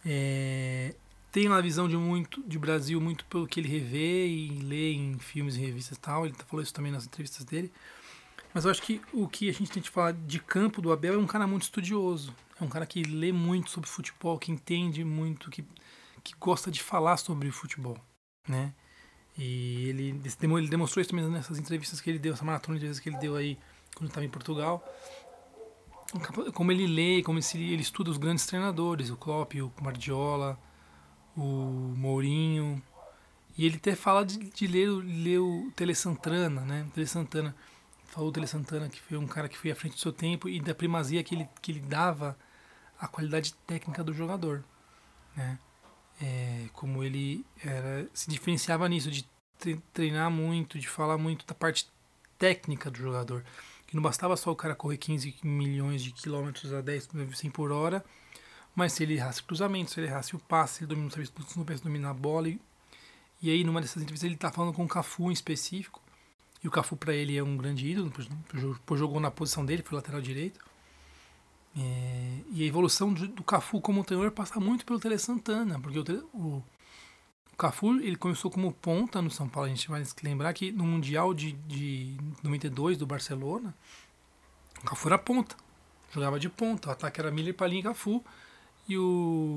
É, 0.06 0.96
tem 1.32 1.48
uma 1.48 1.62
visão 1.62 1.90
de 1.90 1.98
muito 1.98 2.42
de 2.44 2.60
Brasil 2.60 3.02
muito 3.02 3.26
pelo 3.26 3.48
que 3.48 3.60
ele 3.60 3.68
revê 3.68 4.28
e 4.28 4.50
lê 4.60 4.94
em 4.94 5.18
filmes 5.20 5.56
e 5.56 5.60
revistas 5.60 5.98
e 5.98 6.00
tal. 6.00 6.26
Ele 6.26 6.36
falou 6.48 6.64
isso 6.64 6.74
também 6.74 6.92
nas 6.92 7.06
entrevistas 7.06 7.44
dele. 7.44 7.72
Mas 8.54 8.64
eu 8.64 8.72
acho 8.72 8.82
que 8.82 9.02
o 9.12 9.28
que 9.28 9.50
a 9.50 9.52
gente 9.52 9.70
tem 9.70 9.84
que 9.84 9.90
falar 9.90 10.14
de 10.14 10.40
campo 10.40 10.82
do 10.82 10.94
Abel 10.94 11.16
é 11.16 11.18
um 11.18 11.28
cara 11.28 11.46
muito 11.46 11.64
estudioso. 11.64 12.34
É 12.60 12.64
um 12.64 12.70
cara 12.70 12.86
que 12.86 13.04
lê 13.04 13.34
muito 13.34 13.70
sobre 13.70 13.90
futebol, 13.90 14.40
que 14.40 14.50
entende 14.50 15.04
muito, 15.04 15.52
que, 15.52 15.66
que 16.24 16.34
gosta 16.40 16.72
de 16.72 16.82
falar 16.82 17.18
sobre 17.18 17.52
futebol, 17.52 17.98
né? 18.48 18.74
E 19.38 19.90
ele, 19.90 20.22
ele 20.58 20.68
demonstrou 20.68 21.02
isso 21.02 21.10
também 21.10 21.28
nessas 21.30 21.60
entrevistas 21.60 22.00
que 22.00 22.10
ele 22.10 22.20
deu, 22.20 22.34
essa 22.34 22.46
maratona 22.46 22.80
de 22.80 22.86
vezes 22.86 23.02
que 23.02 23.10
ele 23.10 23.18
deu 23.18 23.36
aí 23.36 23.58
quando 23.96 24.10
estava 24.10 24.26
em 24.26 24.30
Portugal. 24.30 24.84
Como 26.54 26.72
ele 26.72 26.88
lê, 26.88 27.22
como 27.22 27.40
ele, 27.40 27.82
estuda 27.82 28.10
os 28.10 28.18
grandes 28.18 28.46
treinadores, 28.46 29.10
o 29.10 29.18
Klopp, 29.18 29.54
o 29.56 29.72
Guardiola, 29.82 30.58
o 31.36 31.94
Mourinho. 31.98 32.82
E 33.58 33.66
ele 33.66 33.76
até 33.78 33.96
fala 33.96 34.26
de, 34.26 34.38
de 34.38 34.68
ler, 34.68 34.90
ler 34.90 35.40
o 35.40 35.72
Tele 35.76 35.96
Santana, 35.96 36.62
né? 36.62 36.88
Tele 36.94 37.08
Santana. 37.08 37.56
Falou 38.06 38.30
o 38.30 38.32
Tele 38.32 38.48
Santana 38.48 38.88
que 38.88 39.02
foi 39.02 39.18
um 39.18 39.28
cara 39.28 39.50
que 39.50 39.58
foi 39.58 39.72
à 39.72 39.76
frente 39.76 39.96
do 39.96 40.00
seu 40.00 40.14
tempo 40.14 40.48
e 40.48 40.62
da 40.62 40.74
primazia 40.74 41.22
que 41.24 41.36
ele, 41.36 41.50
que 41.62 41.72
ele 41.72 41.82
dava 41.82 42.38
a 42.98 43.08
qualidade 43.08 43.54
técnica 43.68 44.04
do 44.04 44.14
jogador, 44.14 44.64
né? 45.36 45.60
É, 46.22 46.68
como 46.74 47.04
ele 47.04 47.46
era, 47.64 48.08
se 48.14 48.30
diferenciava 48.30 48.88
nisso, 48.88 49.12
de 49.12 49.28
treinar 49.94 50.30
muito, 50.32 50.80
de 50.80 50.88
falar 50.88 51.18
muito 51.18 51.46
da 51.46 51.54
parte 51.54 51.88
técnica 52.38 52.90
do 52.90 52.98
jogador. 52.98 53.44
Que 53.88 53.96
não 53.96 54.04
bastava 54.04 54.36
só 54.36 54.52
o 54.52 54.56
cara 54.56 54.76
correr 54.76 54.98
15 54.98 55.36
milhões 55.44 56.02
de 56.02 56.12
quilômetros 56.12 56.74
a 56.74 56.82
10, 56.82 57.10
100 57.34 57.52
por 57.52 57.72
hora, 57.72 58.04
mas 58.76 58.94
se 58.94 59.04
ele 59.04 59.14
errasse 59.14 59.42
o 59.42 59.46
cruzamento, 59.46 59.92
se 59.92 60.00
ele 60.00 60.08
errasse 60.08 60.36
o 60.36 60.40
passe, 60.40 60.76
se 60.76 60.84
ele 60.84 60.88
domina, 60.88 61.10
não 61.16 61.48
soubesse 61.48 61.84
dominar 61.84 62.10
a 62.10 62.14
bola. 62.14 62.50
E, 62.50 62.60
e 63.42 63.50
aí, 63.50 63.64
numa 63.64 63.80
dessas 63.80 64.02
entrevistas, 64.02 64.28
ele 64.28 64.38
tá 64.38 64.52
falando 64.52 64.74
com 64.74 64.84
o 64.84 64.88
Cafu 64.88 65.30
em 65.30 65.34
específico. 65.34 66.02
E 66.64 66.68
o 66.68 66.72
Cafu, 66.72 66.98
para 66.98 67.14
ele, 67.14 67.38
é 67.38 67.44
um 67.44 67.56
grande 67.56 67.88
ídolo, 67.88 68.12
jogou 68.96 69.20
na 69.20 69.32
posição 69.32 69.66
dele, 69.66 69.84
foi 69.84 69.96
lateral 69.96 70.20
direito. 70.20 70.60
É, 71.78 72.40
e 72.52 72.64
a 72.64 72.66
evolução 72.66 73.14
do, 73.14 73.28
do 73.28 73.44
Cafu 73.44 73.82
como 73.82 74.04
treinador 74.04 74.32
passa 74.32 74.60
muito 74.60 74.86
pelo 74.86 75.00
Tele 75.00 75.18
Santana, 75.18 75.80
porque 75.80 76.00
o, 76.00 76.30
o, 76.34 76.64
o, 77.52 77.58
Cafu 77.58 77.96
ele 78.00 78.16
começou 78.16 78.50
como 78.50 78.72
ponta 78.72 79.22
no 79.22 79.30
São 79.30 79.50
Paulo. 79.50 79.68
A 79.68 79.70
gente 79.70 79.90
vai 79.90 80.04
lembrar 80.24 80.54
que 80.54 80.72
no 80.72 80.86
Mundial 80.86 81.34
de, 81.34 81.52
de 81.52 82.18
92 82.42 82.98
do 82.98 83.06
Barcelona, 83.06 83.76
o 84.82 84.86
Cafu 84.86 85.08
era 85.10 85.18
ponta, 85.18 85.58
jogava 86.14 86.40
de 86.40 86.48
ponta. 86.48 86.90
O 86.90 86.92
ataque 86.92 87.20
era 87.20 87.30
Miller, 87.30 87.54
Palinha 87.54 87.82
e 87.82 87.84
Cafu. 87.84 88.24
E 88.88 88.98
o, 88.98 89.56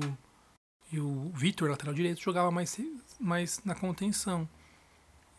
e 0.91 0.99
o 0.99 1.31
Vitor, 1.33 1.69
lateral 1.69 1.93
direito, 1.93 2.21
jogava 2.21 2.51
mais, 2.51 2.77
mais 3.19 3.61
na 3.63 3.75
contenção. 3.75 4.49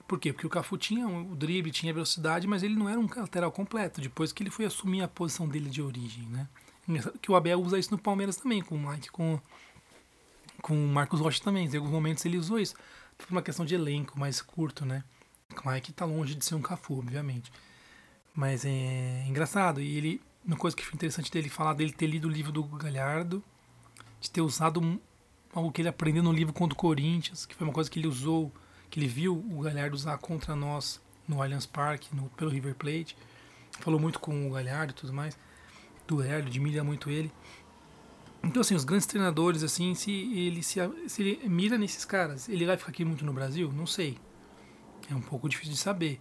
Por 0.08 0.18
quê? 0.18 0.32
Porque 0.32 0.46
o 0.46 0.50
Cafu 0.50 0.78
tinha 0.78 1.06
o 1.06 1.36
drible, 1.36 1.70
tinha 1.70 1.92
velocidade, 1.92 2.46
mas 2.46 2.62
ele 2.62 2.74
não 2.74 2.88
era 2.88 2.98
um 2.98 3.08
lateral 3.14 3.52
completo, 3.52 4.00
depois 4.00 4.32
que 4.32 4.42
ele 4.42 4.50
foi 4.50 4.64
assumir 4.64 5.02
a 5.02 5.08
posição 5.08 5.48
dele 5.48 5.70
de 5.70 5.82
origem, 5.82 6.24
né? 6.24 6.48
Que 7.20 7.30
o 7.30 7.36
Abel 7.36 7.60
usa 7.60 7.78
isso 7.78 7.90
no 7.90 7.98
Palmeiras 7.98 8.36
também, 8.36 8.62
com 8.62 8.74
o 8.74 8.90
Mike, 8.90 9.10
com, 9.10 9.40
com 10.62 10.74
o 10.74 10.88
Marcos 10.88 11.20
Rocha 11.20 11.42
também. 11.42 11.66
Em 11.66 11.76
alguns 11.76 11.90
momentos 11.90 12.24
ele 12.24 12.38
usou 12.38 12.58
isso. 12.58 12.74
Por 13.16 13.30
uma 13.30 13.42
questão 13.42 13.64
de 13.64 13.74
elenco 13.74 14.18
mais 14.18 14.40
curto, 14.40 14.84
né? 14.84 15.04
O 15.50 15.68
Mike 15.68 15.92
tá 15.92 16.04
longe 16.04 16.34
de 16.34 16.44
ser 16.44 16.54
um 16.54 16.62
Cafu, 16.62 16.98
obviamente. 16.98 17.52
Mas 18.34 18.64
é 18.64 19.24
engraçado. 19.28 19.80
E 19.80 19.96
ele, 19.96 20.22
uma 20.44 20.56
coisa 20.56 20.76
que 20.76 20.84
foi 20.84 20.94
interessante 20.94 21.30
dele 21.30 21.48
falar 21.48 21.74
dele 21.74 21.92
ter 21.92 22.06
lido 22.06 22.28
o 22.28 22.30
livro 22.30 22.52
do 22.52 22.62
Galhardo, 22.62 23.42
de 24.20 24.30
ter 24.30 24.40
usado 24.40 25.00
algo 25.52 25.70
que 25.70 25.82
ele 25.82 25.88
aprendeu 25.88 26.22
no 26.22 26.32
livro 26.32 26.52
contra 26.52 26.74
o 26.74 26.76
Corinthians, 26.76 27.44
que 27.44 27.54
foi 27.54 27.66
uma 27.66 27.72
coisa 27.72 27.90
que 27.90 27.98
ele 27.98 28.06
usou, 28.06 28.52
que 28.88 28.98
ele 28.98 29.08
viu 29.08 29.44
o 29.50 29.60
Galhardo 29.60 29.94
usar 29.94 30.16
contra 30.18 30.56
nós 30.56 31.00
no 31.28 31.42
Allianz 31.42 31.66
Parque, 31.66 32.14
no, 32.14 32.28
pelo 32.30 32.50
River 32.50 32.74
Plate. 32.74 33.16
Falou 33.80 34.00
muito 34.00 34.18
com 34.18 34.48
o 34.48 34.52
Galhardo 34.52 34.92
e 34.92 34.94
tudo 34.94 35.12
mais 35.12 35.36
do 36.10 36.22
Hélio, 36.22 36.48
admira 36.48 36.82
muito 36.82 37.08
ele. 37.08 37.32
Então, 38.42 38.60
assim, 38.60 38.74
os 38.74 38.84
grandes 38.84 39.06
treinadores, 39.06 39.62
assim, 39.62 39.94
se 39.94 40.10
ele 40.10 40.62
se, 40.62 40.80
se 41.06 41.22
ele 41.22 41.48
mira 41.48 41.78
nesses 41.78 42.04
caras, 42.04 42.48
ele 42.48 42.66
vai 42.66 42.76
ficar 42.76 42.90
aqui 42.90 43.04
muito 43.04 43.24
no 43.24 43.32
Brasil? 43.32 43.72
Não 43.72 43.86
sei. 43.86 44.18
É 45.08 45.14
um 45.14 45.20
pouco 45.20 45.48
difícil 45.48 45.72
de 45.72 45.78
saber, 45.78 46.20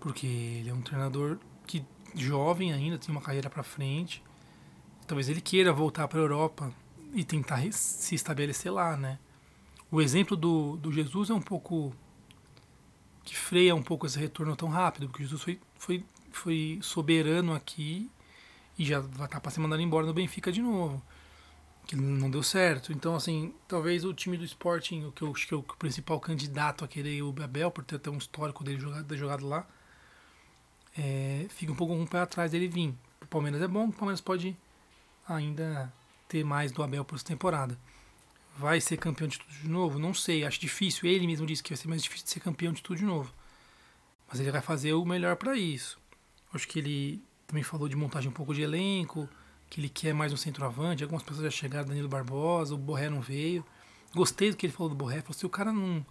porque 0.00 0.26
ele 0.26 0.70
é 0.70 0.74
um 0.74 0.80
treinador 0.80 1.38
que 1.66 1.84
jovem 2.14 2.72
ainda, 2.72 2.98
tem 2.98 3.10
uma 3.10 3.20
carreira 3.20 3.50
para 3.50 3.62
frente. 3.62 4.22
Talvez 5.06 5.28
ele 5.28 5.40
queira 5.40 5.72
voltar 5.72 6.08
para 6.08 6.18
a 6.18 6.22
Europa 6.22 6.72
e 7.12 7.24
tentar 7.24 7.60
se 7.72 8.14
estabelecer 8.14 8.72
lá, 8.72 8.96
né? 8.96 9.18
O 9.90 10.00
exemplo 10.00 10.36
do, 10.36 10.76
do 10.76 10.90
Jesus 10.92 11.30
é 11.30 11.34
um 11.34 11.40
pouco 11.40 11.94
que 13.22 13.36
freia 13.36 13.74
um 13.74 13.82
pouco 13.82 14.06
esse 14.06 14.18
retorno 14.18 14.56
tão 14.56 14.68
rápido, 14.68 15.08
porque 15.08 15.22
Jesus 15.24 15.42
foi, 15.42 15.60
foi, 15.76 16.04
foi 16.30 16.78
soberano 16.80 17.54
aqui 17.54 18.08
e 18.78 18.84
já 18.84 19.00
vai 19.00 19.10
estar 19.10 19.28
tá 19.28 19.40
para 19.40 19.50
ser 19.50 19.60
mandado 19.60 19.80
embora 19.82 20.06
no 20.06 20.14
Benfica 20.14 20.52
de 20.52 20.60
novo. 20.60 21.02
Que 21.86 21.96
não 21.96 22.30
deu 22.30 22.42
certo. 22.42 22.92
Então, 22.92 23.14
assim, 23.14 23.54
talvez 23.68 24.04
o 24.04 24.12
time 24.12 24.36
do 24.36 24.44
Sporting, 24.44 25.04
o 25.04 25.12
que 25.12 25.22
eu 25.22 25.30
acho 25.30 25.46
que 25.46 25.54
é 25.54 25.56
o 25.56 25.62
principal 25.62 26.18
candidato 26.18 26.84
a 26.84 26.88
querer 26.88 27.22
o 27.22 27.34
Abel, 27.42 27.70
por 27.70 27.84
ter 27.84 27.96
até 27.96 28.10
um 28.10 28.18
histórico 28.18 28.64
dele 28.64 28.80
jogado, 28.80 29.16
jogado 29.16 29.46
lá, 29.46 29.66
é, 30.98 31.46
fica 31.50 31.72
um 31.72 31.76
pouco 31.76 31.94
um 31.94 32.06
pé 32.06 32.20
atrás 32.20 32.50
dele 32.50 32.68
vir. 32.68 32.94
O 33.22 33.26
Palmeiras 33.26 33.62
é 33.62 33.68
bom, 33.68 33.88
o 33.88 33.92
Palmeiras 33.92 34.20
pode 34.20 34.56
ainda 35.28 35.92
ter 36.28 36.44
mais 36.44 36.72
do 36.72 36.82
Abel 36.82 37.04
por 37.04 37.16
essa 37.16 37.24
temporada. 37.24 37.78
Vai 38.58 38.80
ser 38.80 38.96
campeão 38.96 39.28
de 39.28 39.38
tudo 39.38 39.52
de 39.52 39.68
novo? 39.68 39.98
Não 39.98 40.14
sei, 40.14 40.44
acho 40.44 40.58
difícil. 40.58 41.08
Ele 41.08 41.26
mesmo 41.26 41.46
disse 41.46 41.62
que 41.62 41.70
vai 41.70 41.76
ser 41.76 41.88
mais 41.88 42.02
difícil 42.02 42.24
de 42.24 42.32
ser 42.32 42.40
campeão 42.40 42.72
de 42.72 42.82
tudo 42.82 42.98
de 42.98 43.04
novo. 43.04 43.32
Mas 44.28 44.40
ele 44.40 44.50
vai 44.50 44.62
fazer 44.62 44.94
o 44.94 45.04
melhor 45.04 45.36
para 45.36 45.56
isso. 45.56 45.98
Acho 46.52 46.66
que 46.66 46.78
ele 46.78 47.22
também 47.46 47.62
falou 47.62 47.88
de 47.88 47.96
montagem 47.96 48.28
um 48.28 48.32
pouco 48.32 48.52
de 48.52 48.62
elenco, 48.62 49.28
que 49.70 49.80
ele 49.80 49.88
quer 49.88 50.12
mais 50.12 50.32
um 50.32 50.36
centroavante. 50.36 51.02
Algumas 51.02 51.22
pessoas 51.22 51.44
já 51.44 51.50
chegaram, 51.50 51.88
Danilo 51.88 52.08
Barbosa, 52.08 52.74
o 52.74 52.78
Borré 52.78 53.08
não 53.08 53.20
veio. 53.20 53.64
Gostei 54.14 54.50
do 54.50 54.56
que 54.56 54.66
ele 54.66 54.72
falou 54.72 54.88
do 54.88 54.96
Borré. 54.96 55.20
Falou: 55.20 55.34
se 55.34 55.46
o 55.46 55.50
cara 55.50 55.72
não, 55.72 56.04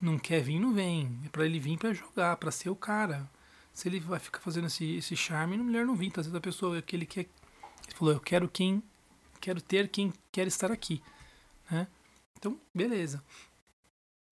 não 0.00 0.18
quer 0.18 0.42
vir, 0.42 0.58
não 0.58 0.74
vem. 0.74 1.18
É 1.24 1.28
para 1.28 1.46
ele 1.46 1.58
vir 1.58 1.78
para 1.78 1.92
jogar, 1.92 2.36
para 2.36 2.50
ser 2.50 2.70
o 2.70 2.76
cara. 2.76 3.28
Se 3.72 3.88
ele 3.88 3.98
vai 3.98 4.18
ficar 4.18 4.40
fazendo 4.40 4.66
esse, 4.66 4.96
esse 4.96 5.16
charme, 5.16 5.56
não 5.56 5.64
melhor 5.64 5.84
não 5.84 5.94
vir. 5.94 6.08
Às 6.10 6.26
vezes 6.26 6.34
a 6.34 6.40
pessoa 6.40 6.80
que 6.82 6.96
ele 6.96 7.06
quer. 7.06 7.26
Ele 7.86 7.96
falou: 7.96 8.14
eu 8.14 8.20
quero 8.20 8.48
quem. 8.48 8.82
Quero 9.40 9.60
ter 9.60 9.88
quem 9.88 10.12
quer 10.32 10.46
estar 10.46 10.70
aqui. 10.72 11.02
Né? 11.70 11.86
Então, 12.38 12.58
beleza. 12.74 13.22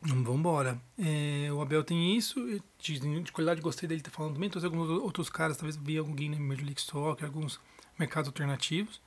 Vamos 0.04 0.28
embora. 0.28 0.80
É, 0.98 1.52
o 1.52 1.60
Abel 1.60 1.84
tem 1.84 2.16
isso, 2.16 2.40
de, 2.78 2.98
de, 2.98 3.32
qualidade 3.32 3.60
gostei 3.60 3.88
dele 3.88 4.00
ter 4.00 4.10
falando 4.10 4.34
também, 4.34 4.50
trouxe 4.50 4.66
alguns 4.66 4.88
outros 4.88 5.30
caras, 5.30 5.56
talvez 5.56 5.76
vi 5.76 5.96
alguém 5.96 6.28
na 6.28 6.40
Major 6.40 6.64
League 6.64 6.80
Soccer, 6.80 7.24
alguns 7.24 7.60
mercados 7.96 8.28
alternativos, 8.28 9.00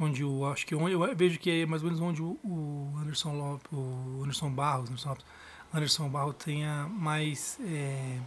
onde 0.00 0.22
eu 0.22 0.46
acho 0.46 0.66
que 0.66 0.74
eu, 0.74 0.88
eu 0.88 1.14
vejo 1.14 1.38
que 1.38 1.50
é 1.50 1.66
mais 1.66 1.82
ou 1.82 1.90
menos 1.90 2.00
onde 2.00 2.22
o, 2.22 2.94
Anderson 2.96 3.36
Lopes, 3.36 3.68
o 3.70 4.22
Anderson 4.22 4.50
Barros, 4.50 4.88
Anderson, 4.88 5.08
Lopes, 5.10 5.26
Anderson 5.74 6.08
Barros 6.08 6.36
tenha 6.38 6.88
mais, 6.88 7.58
é, 7.60 8.18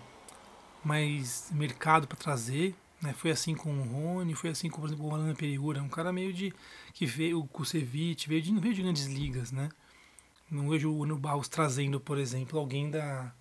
mais 0.85 1.49
mercado 1.51 2.07
para 2.07 2.17
trazer, 2.17 2.75
né? 3.01 3.13
Foi 3.13 3.31
assim 3.31 3.55
com 3.55 3.73
o 3.73 3.83
Rony, 3.83 4.35
foi 4.35 4.51
assim 4.51 4.69
com, 4.69 4.79
por 4.79 4.87
exemplo, 4.87 5.07
o 5.07 5.15
Alan 5.15 5.33
Periura, 5.33 5.81
um 5.81 5.89
cara 5.89 6.13
meio 6.13 6.31
de, 6.31 6.53
que 6.93 7.07
veio, 7.07 7.39
o 7.39 7.47
Kusevich, 7.47 8.29
veio 8.29 8.41
de, 8.41 8.51
não 8.51 8.61
veio 8.61 8.75
de 8.75 8.83
grandes 8.83 9.07
ligas, 9.07 9.51
né? 9.51 9.69
Não 10.51 10.69
vejo 10.69 10.91
o 10.91 11.17
Barros 11.17 11.47
trazendo, 11.47 11.99
por 11.99 12.17
exemplo, 12.17 12.59
alguém 12.59 12.91
da, 12.91 13.33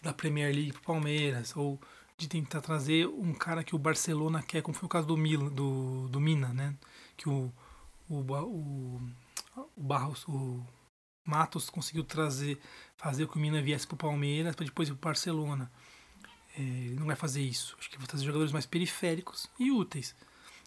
da 0.00 0.14
Premier 0.14 0.54
League 0.54 0.72
para 0.72 0.82
Palmeiras, 0.82 1.56
ou 1.56 1.80
de 2.16 2.28
tentar 2.28 2.60
trazer 2.60 3.08
um 3.08 3.34
cara 3.34 3.64
que 3.64 3.74
o 3.74 3.78
Barcelona 3.78 4.40
quer, 4.40 4.62
como 4.62 4.76
foi 4.76 4.86
o 4.86 4.88
caso 4.88 5.08
do 5.08 5.16
Milan, 5.16 5.48
do, 5.48 6.08
do 6.08 6.20
Mina, 6.20 6.54
né? 6.54 6.76
Que 7.16 7.28
o, 7.28 7.52
o, 8.08 8.20
o, 8.20 9.00
o 9.76 9.82
Barros, 9.82 10.24
o 10.28 10.64
Matos 11.24 11.68
conseguiu 11.68 12.04
trazer, 12.04 12.60
fazer 12.96 13.26
que 13.26 13.36
o 13.36 13.40
Mina 13.40 13.60
viesse 13.60 13.86
para 13.86 13.94
o 13.94 13.98
Palmeiras 13.98 14.54
para 14.54 14.66
depois 14.66 14.88
ir 14.88 14.92
para 14.92 15.08
o 15.08 15.10
Barcelona. 15.10 15.70
É, 16.56 16.62
ele 16.62 16.94
não 16.94 17.06
vai 17.06 17.16
fazer 17.16 17.42
isso. 17.42 17.76
Acho 17.78 17.90
que 17.90 17.98
vai 17.98 18.06
trazer 18.06 18.24
jogadores 18.24 18.52
mais 18.52 18.66
periféricos 18.66 19.50
e 19.58 19.72
úteis. 19.72 20.14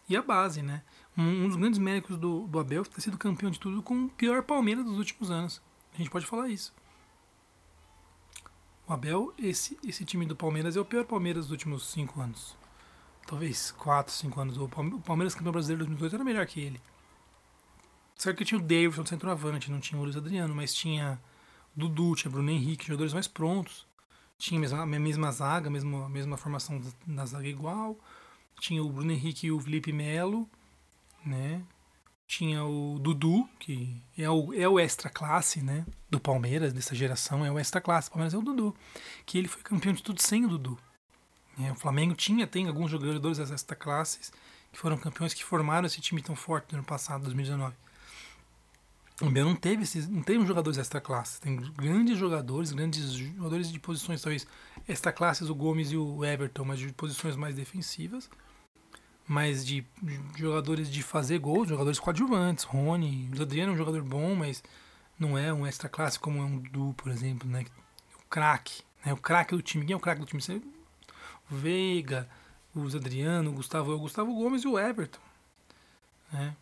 E 0.10 0.16
a 0.16 0.22
base, 0.22 0.62
né? 0.62 0.84
um, 1.18 1.46
um 1.46 1.48
dos 1.48 1.58
grandes 1.58 1.80
méritos 1.80 2.18
do, 2.18 2.48
do 2.48 2.60
Abel 2.60 2.86
ter 2.86 3.02
sido 3.02 3.18
campeão 3.18 3.50
de 3.50 3.60
tudo 3.60 3.82
com 3.82 4.06
o 4.06 4.10
pior 4.10 4.44
Palmeiras 4.44 4.86
dos 4.86 4.98
últimos 4.98 5.32
anos. 5.32 5.62
A 5.94 5.98
gente 5.98 6.10
pode 6.10 6.26
falar 6.26 6.48
isso. 6.48 6.74
O 8.88 8.94
Abel, 8.94 9.34
esse, 9.38 9.78
esse 9.86 10.06
time 10.06 10.26
do 10.26 10.36
Palmeiras 10.36 10.78
é 10.78 10.80
o 10.80 10.86
pior 10.86 11.04
Palmeiras 11.06 11.46
dos 11.46 11.52
últimos 11.52 11.88
cinco 11.88 12.22
anos. 12.22 12.56
Talvez 13.26 13.72
quatro, 13.72 14.14
cinco 14.14 14.40
anos. 14.40 14.58
O 14.58 14.70
Palmeiras 14.70 15.34
campeão 15.34 15.52
brasileiro 15.52 15.84
de 15.84 15.90
2002 15.90 16.14
era 16.14 16.24
melhor 16.24 16.46
que 16.46 16.62
ele. 16.62 16.80
Certo 18.16 18.38
que 18.38 18.46
tinha 18.46 18.60
o 18.60 18.64
Davidson 18.64 19.04
do 19.04 19.10
centroavante, 19.10 19.70
não 19.70 19.80
tinha 19.80 20.00
o 20.00 20.04
Luiz 20.04 20.16
Adriano, 20.16 20.56
mas 20.56 20.74
tinha 20.74 21.20
Dudu, 21.76 22.16
tinha 22.16 22.32
Bruno 22.32 22.50
Henrique, 22.50 22.88
jogadores 22.88 23.14
mais 23.14 23.28
prontos. 23.28 23.86
Tinha 24.38 24.60
a 24.60 24.62
mesma, 24.62 24.82
a 24.84 24.86
mesma 24.86 25.32
zaga, 25.32 25.68
a 25.68 25.72
mesma, 25.72 26.06
a 26.06 26.10
mesma 26.10 26.38
formação 26.38 26.82
da 27.06 27.26
zaga 27.26 27.48
igual. 27.48 27.98
Tinha 28.60 28.84
o 28.84 28.90
Bruno 28.90 29.12
Henrique 29.12 29.48
e 29.48 29.52
o 29.52 29.60
Felipe 29.60 29.92
Melo 29.94 30.50
né? 31.28 31.62
Tinha 32.28 32.64
o 32.64 33.00
Dudu, 33.00 33.48
que 33.60 34.02
é 34.18 34.30
o, 34.30 34.54
é 34.54 34.68
o 34.68 34.80
extra 34.80 35.10
classe, 35.10 35.62
né? 35.62 35.86
Do 36.10 36.20
Palmeiras, 36.20 36.74
dessa 36.74 36.96
geração, 36.96 37.46
é 37.46 37.52
o 37.52 37.60
extra 37.60 37.80
classe. 37.80 38.10
O 38.10 38.12
Palmeiras 38.12 38.34
é 38.34 38.38
o 38.38 38.42
Dudu. 38.42 38.76
Que 39.26 39.38
ele 39.38 39.48
foi 39.48 39.62
campeão 39.62 39.94
de 39.94 40.04
tudo 40.04 40.22
sem 40.22 40.46
o 40.46 40.50
Dudu. 40.50 40.78
É, 41.60 41.72
o 41.72 41.76
Flamengo 41.76 42.14
tinha, 42.16 42.46
tem 42.46 42.68
alguns 42.68 42.92
jogadores 42.92 43.38
das 43.38 43.52
extra 43.52 43.76
classes 43.76 44.32
que 44.72 44.78
foram 44.78 44.98
campeões 44.98 45.34
que 45.34 45.44
formaram 45.44 45.88
esse 45.88 46.02
time 46.02 46.22
tão 46.22 46.36
forte 46.36 46.72
no 46.74 46.80
ano 46.80 46.88
passado, 46.88 47.24
2019. 47.24 47.74
O 49.22 49.26
Abel 49.26 49.46
não 49.46 49.56
teve 49.56 49.82
esses, 49.84 50.08
não 50.08 50.22
tem 50.22 50.46
jogadores 50.46 50.78
extra 50.78 51.02
classes, 51.02 51.40
tem 51.40 51.56
grandes 51.56 52.20
jogadores, 52.20 52.72
grandes 52.72 53.14
jogadores 53.14 53.72
de 53.72 53.80
posições 53.80 54.22
talvez 54.22 54.46
extra 54.88 55.12
classes, 55.12 55.50
o 55.50 55.56
Gomes 55.56 55.92
e 55.92 55.98
o 55.98 56.24
Everton, 56.24 56.66
mas 56.66 56.78
de 56.78 56.94
posições 56.94 57.36
mais 57.36 57.56
defensivas 57.56 58.30
mas 59.27 59.65
de 59.65 59.86
jogadores 60.38 60.89
de 60.89 61.03
fazer 61.03 61.38
gols, 61.39 61.67
jogadores 61.67 62.00
coadjuvantes. 62.00 62.63
Rony, 62.63 63.29
o 63.38 63.41
Adriano 63.41 63.72
é 63.72 63.75
um 63.75 63.77
jogador 63.77 64.01
bom, 64.01 64.34
mas 64.34 64.63
não 65.19 65.38
é 65.38 65.53
um 65.53 65.67
extra 65.67 65.89
classe 65.89 66.17
como 66.17 66.39
é 66.39 66.43
um 66.43 66.60
Du, 66.60 66.93
por 66.93 67.12
exemplo, 67.12 67.50
né? 67.50 67.65
O 68.19 68.29
craque, 68.29 68.84
né? 69.05 69.12
O 69.12 69.17
craque 69.17 69.53
do 69.53 69.62
time. 69.62 69.86
Quem 69.86 69.93
é 69.93 69.98
o 69.98 70.00
craque 70.00 70.22
do 70.22 70.27
time? 70.27 70.63
O 71.51 71.55
Veiga, 71.55 72.29
o 72.74 72.86
Adriano, 72.96 73.51
o 73.51 73.53
Gustavo, 73.53 73.91
o 73.93 74.00
Gustavo 74.00 74.34
Gomes 74.34 74.63
e 74.63 74.67
o 74.67 74.79
Everton, 74.79 75.19
né? 76.31 76.55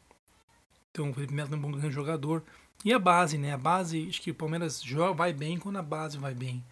Então 0.91 1.11
o 1.11 1.13
Felipe 1.13 1.33
Melo 1.33 1.53
é 1.53 1.57
um 1.57 1.61
bom 1.61 1.71
grande 1.71 1.93
jogador. 1.93 2.43
E 2.83 2.93
a 2.93 2.99
base, 2.99 3.37
né? 3.37 3.53
A 3.53 3.57
base, 3.57 4.07
acho 4.09 4.21
que 4.21 4.31
o 4.31 4.35
Palmeiras 4.35 4.81
joga, 4.81 5.13
vai 5.13 5.33
bem 5.33 5.59
quando 5.59 5.77
a 5.77 5.83
base 5.83 6.17
vai 6.17 6.33
bem, 6.33 6.63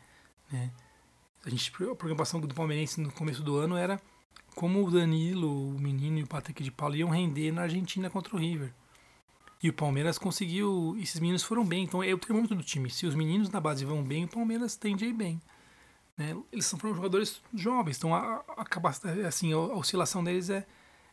né? 0.51 0.71
A, 1.45 1.49
gente, 1.49 1.71
a 1.83 1.95
programação 1.95 2.39
do 2.39 2.53
Palmeirense 2.53 3.01
no 3.01 3.11
começo 3.11 3.43
do 3.43 3.57
ano 3.57 3.75
era 3.75 3.99
como 4.55 4.85
o 4.85 4.91
Danilo, 4.91 5.69
o 5.75 5.79
menino 5.79 6.19
e 6.19 6.23
o 6.23 6.27
Patrick 6.27 6.63
de 6.63 6.71
Paulo 6.71 6.95
iam 6.95 7.09
render 7.09 7.51
na 7.51 7.63
Argentina 7.63 8.09
contra 8.09 8.35
o 8.35 8.39
River. 8.39 8.73
E 9.61 9.69
o 9.69 9.73
Palmeiras 9.73 10.17
conseguiu. 10.17 10.95
Esses 10.99 11.19
meninos 11.19 11.43
foram 11.43 11.65
bem. 11.65 11.83
Então 11.83 12.03
é 12.03 12.13
o 12.13 12.17
termômetro 12.17 12.55
do 12.55 12.63
time. 12.63 12.89
Se 12.89 13.05
os 13.05 13.15
meninos 13.15 13.49
da 13.49 13.61
base 13.61 13.85
vão 13.85 14.03
bem, 14.03 14.25
o 14.25 14.27
Palmeiras 14.27 14.75
tende 14.75 15.05
a 15.05 15.07
ir 15.07 15.13
bem. 15.13 15.41
Né? 16.17 16.35
Eles 16.51 16.65
são 16.65 16.79
jogadores 16.79 17.41
jovens, 17.53 17.97
então 17.97 18.13
a, 18.13 18.43
a, 18.55 18.65
capacidade, 18.65 19.21
assim, 19.21 19.51
a, 19.51 19.57
oscilação 19.57 20.23
deles 20.23 20.49
é, 20.49 20.65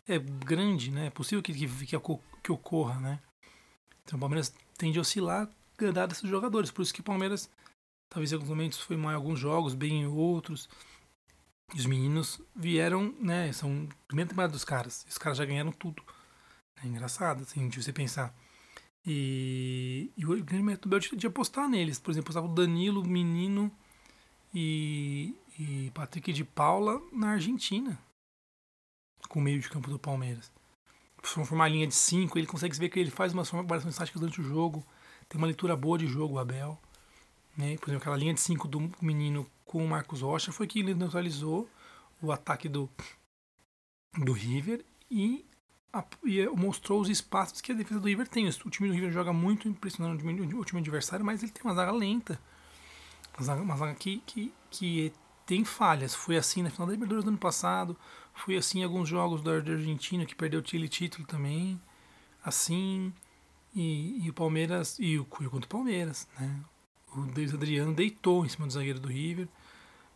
é 0.06 0.18
grande, 0.18 0.90
né? 0.90 1.06
É 1.06 1.10
possível 1.10 1.42
que, 1.42 1.54
que, 1.54 1.66
que, 2.42 2.52
ocorra, 2.52 3.00
né? 3.00 3.18
Então 4.04 4.18
o 4.18 4.20
Palmeiras 4.20 4.52
tende 4.76 4.98
a 4.98 5.00
oscilar 5.00 5.48
dado 5.90 6.12
esses 6.12 6.28
jogadores. 6.28 6.70
Por 6.70 6.82
isso 6.82 6.92
que 6.92 7.00
o 7.00 7.04
Palmeiras, 7.04 7.48
talvez 8.10 8.30
em 8.30 8.34
alguns 8.34 8.50
momentos 8.50 8.78
foi 8.80 8.96
mal 8.96 9.12
em 9.12 9.14
alguns 9.14 9.38
jogos, 9.38 9.74
bem 9.74 10.02
em 10.02 10.06
outros. 10.06 10.68
Os 11.74 11.86
meninos 11.86 12.40
vieram, 12.54 13.14
né? 13.20 13.52
São 13.52 13.88
primeira 14.08 14.28
temporada 14.28 14.52
dos 14.52 14.64
caras. 14.64 15.06
Os 15.08 15.18
caras 15.18 15.38
já 15.38 15.44
ganharam 15.44 15.72
tudo. 15.72 16.02
É 16.82 16.86
engraçado, 16.86 17.42
assim, 17.42 17.68
de 17.68 17.82
você 17.82 17.92
pensar. 17.92 18.34
E, 19.06 20.10
e 20.16 20.26
o 20.26 20.44
grande 20.44 20.64
método 20.64 20.98
de, 20.98 21.16
de 21.16 21.26
apostar 21.26 21.68
neles. 21.68 21.98
Por 21.98 22.10
exemplo, 22.10 22.26
apostava 22.26 22.46
o 22.46 22.54
Danilo, 22.54 23.04
menino 23.04 23.70
e, 24.54 25.34
e 25.58 25.90
Patrick 25.94 26.32
de 26.32 26.44
Paula 26.44 27.00
na 27.12 27.30
Argentina. 27.30 27.98
Com 29.28 29.38
o 29.38 29.42
meio 29.42 29.60
de 29.60 29.68
campo 29.68 29.90
do 29.90 29.98
Palmeiras. 29.98 30.50
Se 31.22 31.44
formar 31.44 31.68
linha 31.68 31.86
de 31.86 31.94
5, 31.94 32.38
ele 32.38 32.46
consegue 32.46 32.76
ver 32.78 32.88
que 32.88 32.98
ele 32.98 33.10
faz 33.10 33.32
umas 33.32 33.48
variações 33.50 33.96
táticas 33.96 34.20
durante 34.20 34.40
o 34.40 34.44
jogo. 34.44 34.84
Tem 35.28 35.38
uma 35.38 35.46
leitura 35.46 35.76
boa 35.76 35.98
de 35.98 36.06
jogo, 36.06 36.34
o 36.34 36.38
Abel. 36.38 36.78
Né? 37.56 37.76
Por 37.76 37.90
exemplo, 37.90 37.98
aquela 37.98 38.16
linha 38.16 38.34
de 38.34 38.40
5 38.40 38.66
do 38.66 38.90
menino 39.00 39.46
com 39.70 39.84
o 39.84 39.88
Marcos 39.88 40.20
Rocha 40.20 40.50
foi 40.50 40.66
que 40.66 40.80
ele 40.80 40.94
neutralizou 40.94 41.70
o 42.20 42.32
ataque 42.32 42.68
do, 42.68 42.90
do 44.18 44.32
River 44.32 44.84
e, 45.08 45.46
a, 45.92 46.04
e 46.24 46.44
mostrou 46.48 47.00
os 47.00 47.08
espaços 47.08 47.60
que 47.60 47.70
a 47.70 47.74
defesa 47.76 48.00
do 48.00 48.08
River 48.08 48.26
tem. 48.26 48.48
O 48.48 48.68
time 48.68 48.88
do 48.88 48.94
River 48.96 49.12
joga 49.12 49.32
muito 49.32 49.68
impressionante 49.68 50.24
o 50.24 50.64
time 50.64 50.80
adversário, 50.80 51.24
mas 51.24 51.44
ele 51.44 51.52
tem 51.52 51.62
uma 51.62 51.76
zaga 51.76 51.92
lenta. 51.92 52.40
Uma 53.38 53.44
zaga, 53.44 53.62
uma 53.62 53.76
zaga 53.76 53.94
que, 53.94 54.20
que, 54.26 54.52
que 54.72 55.12
tem 55.46 55.64
falhas. 55.64 56.16
Foi 56.16 56.36
assim 56.36 56.64
na 56.64 56.70
final 56.70 56.88
da 56.88 56.92
Libertadores 56.92 57.24
do 57.24 57.28
ano 57.28 57.38
passado, 57.38 57.96
foi 58.34 58.56
assim 58.56 58.80
em 58.80 58.84
alguns 58.84 59.08
jogos 59.08 59.40
da 59.40 59.52
Argentina, 59.52 60.26
que 60.26 60.34
perdeu 60.34 60.58
o 60.58 60.88
título 60.88 61.24
também. 61.28 61.80
Assim. 62.42 63.12
E, 63.72 64.26
e 64.26 64.30
o 64.30 64.34
Palmeiras. 64.34 64.98
E 64.98 65.16
o 65.16 65.24
Cuyo 65.24 65.48
contra 65.48 65.66
o 65.66 65.70
Palmeiras, 65.70 66.26
né? 66.36 66.60
O 67.14 67.22
Deus 67.22 67.54
Adriano 67.54 67.94
deitou 67.94 68.44
em 68.44 68.48
cima 68.48 68.66
do 68.66 68.72
zagueiro 68.72 68.98
do 68.98 69.06
River. 69.08 69.48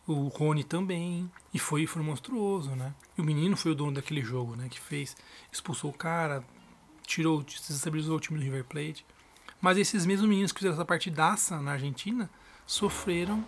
O 0.07 0.27
Rony 0.27 0.63
também. 0.63 1.29
E 1.53 1.59
foi, 1.59 1.87
foi 1.87 2.01
monstruoso, 2.01 2.71
né? 2.71 2.93
E 3.17 3.21
o 3.21 3.23
menino 3.23 3.57
foi 3.57 3.71
o 3.71 3.75
dono 3.75 3.93
daquele 3.93 4.21
jogo, 4.21 4.55
né? 4.55 4.67
Que 4.69 4.79
fez. 4.79 5.15
Expulsou 5.51 5.91
o 5.91 5.93
cara, 5.93 6.43
tirou, 7.05 7.43
desestabilizou 7.43 8.17
o 8.17 8.19
time 8.19 8.37
do 8.37 8.43
River 8.43 8.65
Plate. 8.65 9.05
Mas 9.59 9.77
esses 9.77 10.05
mesmos 10.05 10.29
meninos 10.29 10.51
que 10.51 10.59
fizeram 10.59 10.75
essa 10.75 10.85
partidaça 10.85 11.59
na 11.61 11.71
Argentina 11.71 12.29
sofreram 12.65 13.45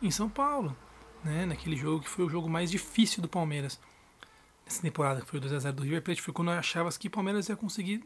em 0.00 0.10
São 0.10 0.28
Paulo, 0.28 0.76
né? 1.22 1.44
Naquele 1.44 1.76
jogo 1.76 2.02
que 2.02 2.08
foi 2.08 2.24
o 2.24 2.28
jogo 2.28 2.48
mais 2.48 2.70
difícil 2.70 3.20
do 3.20 3.28
Palmeiras. 3.28 3.78
Nessa 4.64 4.82
temporada, 4.82 5.20
que 5.20 5.26
foi 5.26 5.38
o 5.38 5.42
2x0 5.42 5.72
do 5.72 5.82
River 5.82 6.02
Plate, 6.02 6.22
foi 6.22 6.32
quando 6.32 6.50
eu 6.50 6.58
achava 6.58 6.90
que 6.92 7.08
o 7.08 7.10
Palmeiras 7.10 7.48
ia 7.48 7.56
conseguir 7.56 8.04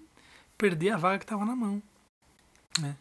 perder 0.56 0.90
a 0.90 0.96
vaga 0.96 1.18
que 1.18 1.24
estava 1.24 1.44
na 1.44 1.54
mão, 1.54 1.82
né? 2.80 2.96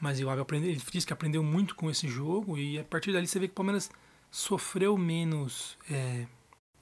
Mas 0.00 0.18
o 0.20 0.28
Abel 0.28 0.42
aprendeu, 0.42 0.70
ele 0.70 0.82
disse 0.90 1.06
que 1.06 1.12
aprendeu 1.12 1.44
muito 1.44 1.76
com 1.76 1.88
esse 1.88 2.08
jogo 2.08 2.58
e 2.58 2.78
a 2.78 2.84
partir 2.84 3.12
dali 3.12 3.26
você 3.26 3.38
vê 3.38 3.46
que 3.46 3.52
o 3.52 3.54
Palmeiras 3.54 3.88
sofreu 4.32 4.96
menos 4.96 5.76
é, 5.90 6.26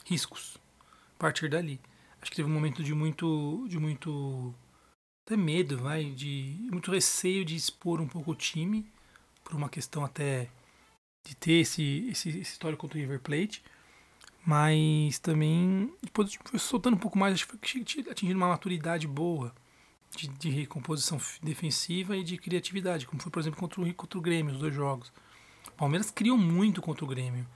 riscos 0.07 0.57
a 1.17 1.19
partir 1.19 1.51
dali. 1.51 1.81
Acho 2.23 2.31
que 2.31 2.37
teve 2.37 2.49
um 2.49 2.55
momento 2.55 2.83
de 2.83 2.95
muito, 2.95 3.67
de 3.69 3.79
muito 3.79 4.55
até 5.27 5.37
medo, 5.37 5.77
vai, 5.77 6.05
de 6.13 6.57
muito 6.71 6.91
receio 6.91 7.45
de 7.45 7.57
expor 7.57 8.01
um 8.01 8.09
pouco 8.09 8.31
o 8.31 8.37
time 8.37 8.87
por 9.43 9.57
uma 9.57 9.69
questão 9.69 10.05
até 10.05 10.49
de 11.27 11.35
ter 11.35 11.61
esse, 11.61 12.09
esse, 12.11 12.29
esse 12.29 12.53
histórico 12.53 12.81
contra 12.83 12.97
o 12.97 13.01
River 13.01 13.21
Plate, 13.21 13.63
mas 14.47 15.19
também 15.19 15.93
depois 16.03 16.35
foi 16.45 16.59
soltando 16.59 16.95
um 16.95 17.01
pouco 17.01 17.19
mais, 17.19 17.35
acho 17.35 17.49
que 17.49 18.11
atingindo 18.11 18.39
uma 18.39 18.49
maturidade 18.49 19.07
boa 19.07 19.55
de, 20.17 20.29
de 20.29 20.51
recomposição 20.51 21.19
defensiva 21.43 22.17
e 22.17 22.25
de 22.25 22.39
criatividade, 22.39 23.07
como 23.07 23.21
foi, 23.21 23.31
por 23.31 23.41
exemplo, 23.41 23.59
contra 23.59 23.81
o, 23.81 23.95
contra 23.95 24.19
o 24.19 24.23
Grêmio, 24.23 24.55
os 24.55 24.61
dois 24.61 24.75
jogos. 24.75 25.13
O 25.69 25.73
Palmeiras 25.73 26.11
criou 26.11 26.37
muito 26.37 26.81
contra 26.83 27.05
o 27.05 27.09
Grêmio. 27.09 27.47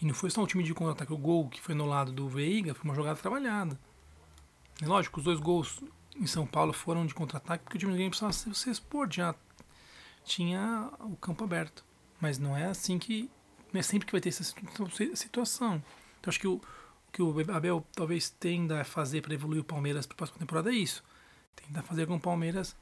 E 0.00 0.06
não 0.06 0.14
foi 0.14 0.30
só 0.30 0.42
um 0.42 0.46
time 0.46 0.64
de 0.64 0.74
contra-ataque. 0.74 1.12
O 1.12 1.18
gol 1.18 1.48
que 1.48 1.60
foi 1.60 1.74
no 1.74 1.86
lado 1.86 2.12
do 2.12 2.28
Veiga 2.28 2.74
foi 2.74 2.84
uma 2.84 2.94
jogada 2.94 3.18
trabalhada. 3.18 3.78
É 4.82 4.86
lógico, 4.86 5.18
os 5.18 5.24
dois 5.24 5.40
gols 5.40 5.80
em 6.16 6.26
São 6.26 6.46
Paulo 6.46 6.72
foram 6.72 7.06
de 7.06 7.14
contra-ataque 7.14 7.64
porque 7.64 7.76
o 7.76 7.80
time 7.80 7.92
do 7.92 7.96
Grêmio 7.96 8.10
precisava 8.10 8.32
se 8.32 8.70
expor, 8.70 9.08
tinha, 9.08 9.34
tinha 10.24 10.90
o 11.00 11.16
campo 11.16 11.44
aberto. 11.44 11.84
Mas 12.20 12.38
não 12.38 12.56
é 12.56 12.66
assim 12.66 12.98
que. 12.98 13.30
Não 13.72 13.80
é 13.80 13.82
sempre 13.82 14.06
que 14.06 14.12
vai 14.12 14.20
ter 14.20 14.28
essa 14.28 14.44
situação. 15.14 15.82
Então 16.20 16.30
acho 16.30 16.40
que 16.40 16.46
o 16.46 16.60
que 17.14 17.22
o 17.22 17.32
Abel 17.52 17.86
talvez 17.94 18.28
tenda 18.28 18.80
a 18.80 18.84
fazer 18.84 19.22
para 19.22 19.32
evoluir 19.32 19.60
o 19.60 19.64
Palmeiras 19.64 20.04
para 20.04 20.14
a 20.14 20.16
próxima 20.16 20.40
temporada 20.40 20.70
é 20.72 20.74
isso 20.74 21.04
Tentar 21.54 21.82
fazer 21.82 22.06
com 22.06 22.14
que 22.14 22.18
o 22.18 22.20
Palmeiras 22.20 22.74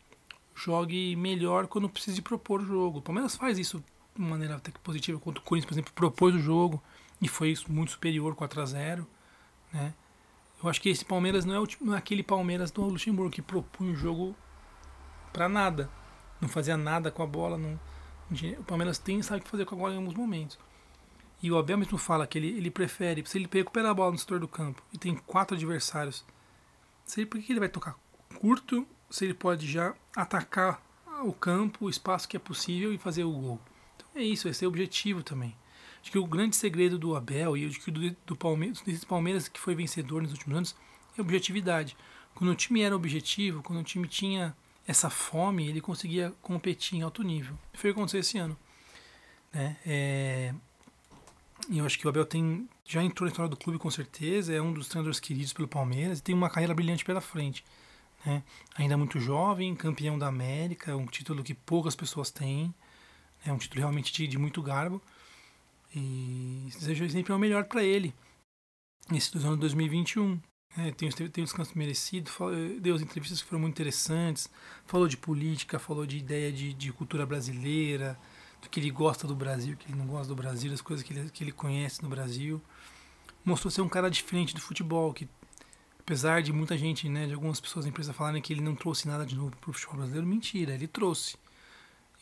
jogue 0.54 1.14
melhor 1.16 1.66
quando 1.66 1.86
precisa 1.86 2.16
de 2.16 2.22
propor 2.22 2.62
o 2.62 2.64
jogo. 2.64 2.98
O 2.98 3.02
Palmeiras 3.02 3.36
faz 3.36 3.58
isso 3.58 3.84
de 4.14 4.22
maneira 4.22 4.56
até 4.56 4.70
que 4.70 4.78
positiva, 4.78 5.18
quando 5.18 5.38
o 5.38 5.42
Corinthians, 5.42 5.68
por 5.68 5.74
exemplo, 5.74 5.92
propôs 5.94 6.34
o 6.34 6.38
jogo 6.38 6.82
e 7.20 7.28
foi 7.28 7.54
muito 7.68 7.92
superior, 7.92 8.34
4 8.34 8.60
a 8.60 8.66
0 8.66 9.06
né? 9.72 9.94
Eu 10.62 10.68
acho 10.68 10.80
que 10.80 10.88
esse 10.88 11.04
Palmeiras 11.04 11.44
não 11.44 11.54
é, 11.54 11.60
o, 11.60 11.66
não 11.80 11.94
é 11.94 11.98
aquele 11.98 12.22
Palmeiras 12.22 12.70
do 12.70 12.82
Luxemburgo 12.82 13.32
que 13.32 13.42
propunha 13.42 13.92
o 13.92 13.96
jogo 13.96 14.36
para 15.32 15.48
nada. 15.48 15.90
Não 16.40 16.48
fazia 16.48 16.76
nada 16.76 17.10
com 17.10 17.22
a 17.22 17.26
bola. 17.26 17.58
Não, 17.58 17.80
o 18.58 18.64
Palmeiras 18.64 18.98
tem 18.98 19.20
sabe 19.22 19.40
o 19.40 19.44
que 19.44 19.50
fazer 19.50 19.64
com 19.64 19.74
a 19.74 19.78
bola 19.78 19.94
em 19.94 19.96
alguns 19.96 20.14
momentos. 20.14 20.58
E 21.42 21.50
o 21.50 21.58
Abel 21.58 21.78
mesmo 21.78 21.98
fala 21.98 22.26
que 22.26 22.38
ele, 22.38 22.56
ele 22.56 22.70
prefere, 22.70 23.24
se 23.26 23.36
ele 23.36 23.48
recupera 23.50 23.90
a 23.90 23.94
bola 23.94 24.12
no 24.12 24.18
setor 24.18 24.38
do 24.38 24.46
campo 24.46 24.80
e 24.92 24.98
tem 24.98 25.16
quatro 25.16 25.56
adversários, 25.56 26.24
sei 27.04 27.26
por 27.26 27.40
que 27.40 27.52
ele 27.52 27.58
vai 27.58 27.68
tocar 27.68 27.96
curto, 28.38 28.86
se 29.10 29.24
ele 29.24 29.34
pode 29.34 29.66
já 29.66 29.94
atacar 30.14 30.80
o 31.24 31.32
campo, 31.32 31.86
o 31.86 31.90
espaço 31.90 32.28
que 32.28 32.36
é 32.36 32.40
possível 32.40 32.92
e 32.94 32.98
fazer 32.98 33.24
o 33.24 33.32
gol. 33.32 33.60
É 34.14 34.22
isso, 34.22 34.48
esse 34.48 34.64
é 34.64 34.66
o 34.66 34.70
objetivo 34.70 35.22
também. 35.22 35.56
Acho 36.02 36.10
que 36.10 36.18
o 36.18 36.26
grande 36.26 36.56
segredo 36.56 36.98
do 36.98 37.14
Abel 37.14 37.56
e 37.56 37.68
do, 37.68 38.16
do 38.26 38.36
Palmeiras, 38.36 38.80
desse 38.80 39.06
Palmeiras 39.06 39.48
que 39.48 39.60
foi 39.60 39.74
vencedor 39.74 40.22
nos 40.22 40.32
últimos 40.32 40.56
anos, 40.56 40.76
é 41.16 41.20
objetividade. 41.20 41.96
Quando 42.34 42.50
o 42.50 42.54
time 42.54 42.82
era 42.82 42.94
objetivo, 42.94 43.62
quando 43.62 43.80
o 43.80 43.84
time 43.84 44.08
tinha 44.08 44.54
essa 44.86 45.08
fome, 45.08 45.68
ele 45.68 45.80
conseguia 45.80 46.32
competir 46.42 46.98
em 46.98 47.02
alto 47.02 47.22
nível. 47.22 47.56
Foi 47.74 47.90
o 47.90 47.94
que 47.94 48.00
aconteceu 48.00 48.20
esse 48.20 48.38
ano. 48.38 48.56
Né? 49.52 49.76
É, 49.86 50.54
e 51.68 51.78
eu 51.78 51.86
acho 51.86 51.98
que 51.98 52.06
o 52.06 52.10
Abel 52.10 52.24
tem, 52.26 52.68
já 52.84 53.02
entrou 53.02 53.26
na 53.26 53.30
história 53.30 53.48
do 53.48 53.56
clube 53.56 53.78
com 53.78 53.90
certeza, 53.90 54.52
é 54.52 54.60
um 54.60 54.72
dos 54.72 54.88
treinadores 54.88 55.20
queridos 55.20 55.52
pelo 55.52 55.68
Palmeiras 55.68 56.18
e 56.18 56.22
tem 56.22 56.34
uma 56.34 56.50
carreira 56.50 56.74
brilhante 56.74 57.04
pela 57.04 57.20
frente. 57.20 57.64
Né? 58.26 58.42
Ainda 58.74 58.96
muito 58.96 59.20
jovem, 59.20 59.74
campeão 59.74 60.18
da 60.18 60.26
América, 60.26 60.96
um 60.96 61.06
título 61.06 61.44
que 61.44 61.54
poucas 61.54 61.94
pessoas 61.94 62.30
têm, 62.30 62.74
é 63.44 63.52
um 63.52 63.58
título 63.58 63.80
realmente 63.80 64.12
de, 64.12 64.26
de 64.26 64.38
muito 64.38 64.62
garbo. 64.62 65.00
E 65.94 66.68
desejo 66.72 67.08
sempre 67.10 67.32
o 67.32 67.38
melhor 67.38 67.64
para 67.64 67.82
ele 67.82 68.14
nesse 69.10 69.36
ano 69.38 69.54
de 69.54 69.60
2021. 69.60 70.40
É, 70.78 70.90
tem, 70.90 71.10
tem 71.10 71.42
um 71.42 71.44
descanso 71.44 71.76
merecido, 71.76 72.30
deu 72.80 72.94
as 72.94 73.02
entrevistas 73.02 73.42
que 73.42 73.48
foram 73.48 73.60
muito 73.60 73.74
interessantes, 73.74 74.48
falou 74.86 75.06
de 75.06 75.18
política, 75.18 75.78
falou 75.78 76.06
de 76.06 76.16
ideia 76.16 76.50
de, 76.50 76.72
de 76.72 76.90
cultura 76.92 77.26
brasileira, 77.26 78.18
do 78.62 78.70
que 78.70 78.80
ele 78.80 78.90
gosta 78.90 79.26
do 79.26 79.34
Brasil, 79.34 79.76
que 79.76 79.90
ele 79.90 79.98
não 79.98 80.06
gosta 80.06 80.28
do 80.28 80.34
Brasil, 80.34 80.70
das 80.70 80.80
coisas 80.80 81.04
que 81.04 81.12
ele, 81.12 81.28
que 81.28 81.44
ele 81.44 81.52
conhece 81.52 82.02
no 82.02 82.08
Brasil. 82.08 82.58
Mostrou 83.44 83.70
ser 83.70 83.82
um 83.82 83.88
cara 83.88 84.10
diferente 84.10 84.54
do 84.54 84.62
futebol, 84.62 85.12
que 85.12 85.28
apesar 86.00 86.42
de 86.42 86.54
muita 86.54 86.78
gente, 86.78 87.06
né, 87.06 87.26
de 87.26 87.34
algumas 87.34 87.60
pessoas 87.60 87.84
da 87.84 87.90
empresa 87.90 88.14
falarem 88.14 88.40
que 88.40 88.52
ele 88.52 88.62
não 88.62 88.74
trouxe 88.74 89.06
nada 89.06 89.26
de 89.26 89.36
novo 89.36 89.54
para 89.60 89.68
o 89.68 89.72
futebol 89.74 89.96
brasileiro, 89.96 90.26
mentira, 90.26 90.72
ele 90.72 90.86
trouxe. 90.86 91.36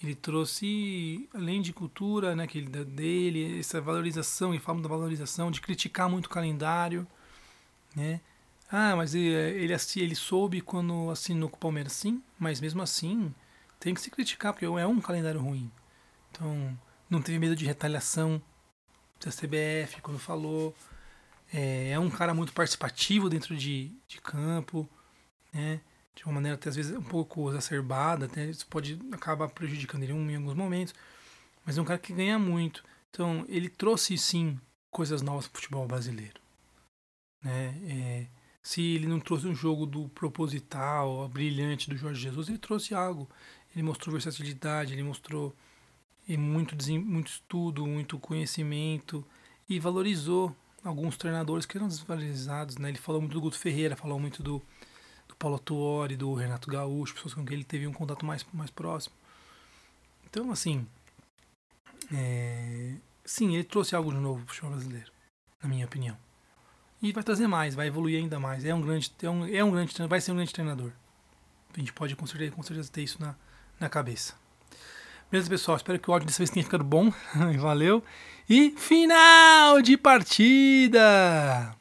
Ele 0.02 0.14
trouxe, 0.14 1.28
além 1.34 1.60
de 1.60 1.72
cultura, 1.72 2.34
né, 2.34 2.46
que 2.46 2.58
ele 2.58 2.84
dele, 2.84 3.60
essa 3.60 3.80
valorização, 3.80 4.54
e 4.54 4.58
fala 4.58 4.80
da 4.80 4.88
valorização, 4.88 5.50
de 5.50 5.60
criticar 5.60 6.08
muito 6.08 6.26
o 6.26 6.30
calendário, 6.30 7.06
né? 7.94 8.20
Ah, 8.70 8.96
mas 8.96 9.14
ele, 9.14 9.28
ele, 9.28 9.74
ele 9.96 10.14
soube 10.14 10.60
quando 10.60 11.10
assinou 11.10 11.50
com 11.50 11.56
o 11.56 11.60
Palmeiras, 11.60 11.92
sim, 11.92 12.22
mas 12.38 12.60
mesmo 12.60 12.80
assim 12.80 13.34
tem 13.78 13.94
que 13.94 14.00
se 14.00 14.10
criticar, 14.10 14.52
porque 14.52 14.64
é 14.64 14.86
um 14.86 15.00
calendário 15.00 15.40
ruim. 15.40 15.70
Então, 16.30 16.78
não 17.08 17.20
teve 17.20 17.38
medo 17.38 17.56
de 17.56 17.64
retaliação 17.66 18.40
da 19.18 19.30
CBF 19.30 20.00
quando 20.02 20.18
falou, 20.18 20.74
é, 21.52 21.90
é 21.90 21.98
um 21.98 22.08
cara 22.10 22.32
muito 22.32 22.52
participativo 22.52 23.28
dentro 23.28 23.56
de, 23.56 23.92
de 24.06 24.20
campo, 24.20 24.88
né? 25.52 25.80
De 26.14 26.24
uma 26.24 26.34
maneira 26.34 26.56
até 26.56 26.68
às 26.68 26.76
vezes 26.76 26.96
um 26.96 27.02
pouco 27.02 27.48
exacerbada, 27.50 28.26
até 28.26 28.46
isso 28.46 28.66
pode 28.66 28.98
acabar 29.12 29.48
prejudicando 29.48 30.02
ele 30.02 30.12
em 30.12 30.36
alguns 30.36 30.54
momentos, 30.54 30.94
mas 31.64 31.78
é 31.78 31.82
um 31.82 31.84
cara 31.84 31.98
que 31.98 32.12
ganha 32.12 32.38
muito. 32.38 32.84
Então, 33.10 33.44
ele 33.48 33.68
trouxe 33.68 34.16
sim 34.16 34.58
coisas 34.90 35.22
novas 35.22 35.46
para 35.46 35.58
o 35.58 35.60
futebol 35.60 35.86
brasileiro. 35.86 36.40
Né? 37.42 37.74
É, 37.88 38.26
se 38.62 38.82
ele 38.82 39.06
não 39.06 39.20
trouxe 39.20 39.46
um 39.46 39.54
jogo 39.54 39.86
do 39.86 40.08
proposital, 40.10 41.28
brilhante 41.28 41.88
do 41.88 41.96
Jorge 41.96 42.20
Jesus, 42.20 42.48
ele 42.48 42.58
trouxe 42.58 42.94
algo. 42.94 43.28
Ele 43.74 43.82
mostrou 43.82 44.12
versatilidade, 44.12 44.92
ele 44.92 45.02
mostrou 45.02 45.54
muito, 46.28 46.76
muito 47.00 47.28
estudo, 47.28 47.86
muito 47.86 48.18
conhecimento 48.18 49.24
e 49.68 49.78
valorizou 49.78 50.54
alguns 50.84 51.16
treinadores 51.16 51.66
que 51.66 51.76
eram 51.76 51.88
desvalorizados. 51.88 52.76
Né? 52.76 52.90
Ele 52.90 52.98
falou 52.98 53.20
muito 53.20 53.34
do 53.34 53.40
Guto 53.40 53.58
Ferreira, 53.58 53.96
falou 53.96 54.18
muito 54.18 54.42
do 54.42 54.62
Paulo 55.40 55.58
Tuori, 55.58 56.16
do 56.16 56.34
Renato 56.34 56.70
Gaúcho, 56.70 57.14
pessoas 57.14 57.32
com 57.32 57.44
quem 57.46 57.54
ele 57.54 57.64
teve 57.64 57.86
um 57.86 57.94
contato 57.94 58.26
mais, 58.26 58.46
mais 58.52 58.70
próximo. 58.70 59.14
Então, 60.28 60.52
assim, 60.52 60.86
é, 62.12 62.92
sim, 63.24 63.54
ele 63.54 63.64
trouxe 63.64 63.96
algo 63.96 64.12
de 64.12 64.18
novo 64.18 64.44
para 64.44 64.44
o 64.44 64.48
futebol 64.48 64.70
brasileiro, 64.72 65.10
na 65.62 65.68
minha 65.68 65.86
opinião. 65.86 66.16
E 67.02 67.10
vai 67.10 67.24
trazer 67.24 67.46
mais, 67.46 67.74
vai 67.74 67.86
evoluir 67.86 68.20
ainda 68.20 68.38
mais. 68.38 68.66
É 68.66 68.74
um 68.74 68.82
grande, 68.82 69.10
é 69.22 69.30
um, 69.30 69.46
é 69.46 69.64
um 69.64 69.70
grande, 69.70 69.94
vai 70.06 70.20
ser 70.20 70.32
um 70.32 70.36
grande 70.36 70.52
treinador. 70.52 70.92
A 71.74 71.78
gente 71.78 71.94
pode 71.94 72.14
com 72.14 72.26
certeza, 72.26 72.52
com 72.52 72.62
certeza 72.62 72.92
ter 72.92 73.02
isso 73.02 73.18
na, 73.18 73.34
na 73.80 73.88
cabeça. 73.88 74.34
Beleza, 75.30 75.48
pessoal? 75.48 75.78
Espero 75.78 75.98
que 75.98 76.10
o 76.10 76.12
áudio 76.12 76.26
dessa 76.26 76.38
vez 76.38 76.50
tenha 76.50 76.64
ficado 76.64 76.84
bom. 76.84 77.10
Valeu. 77.58 78.04
E 78.46 78.72
final 78.72 79.80
de 79.80 79.96
partida! 79.96 81.79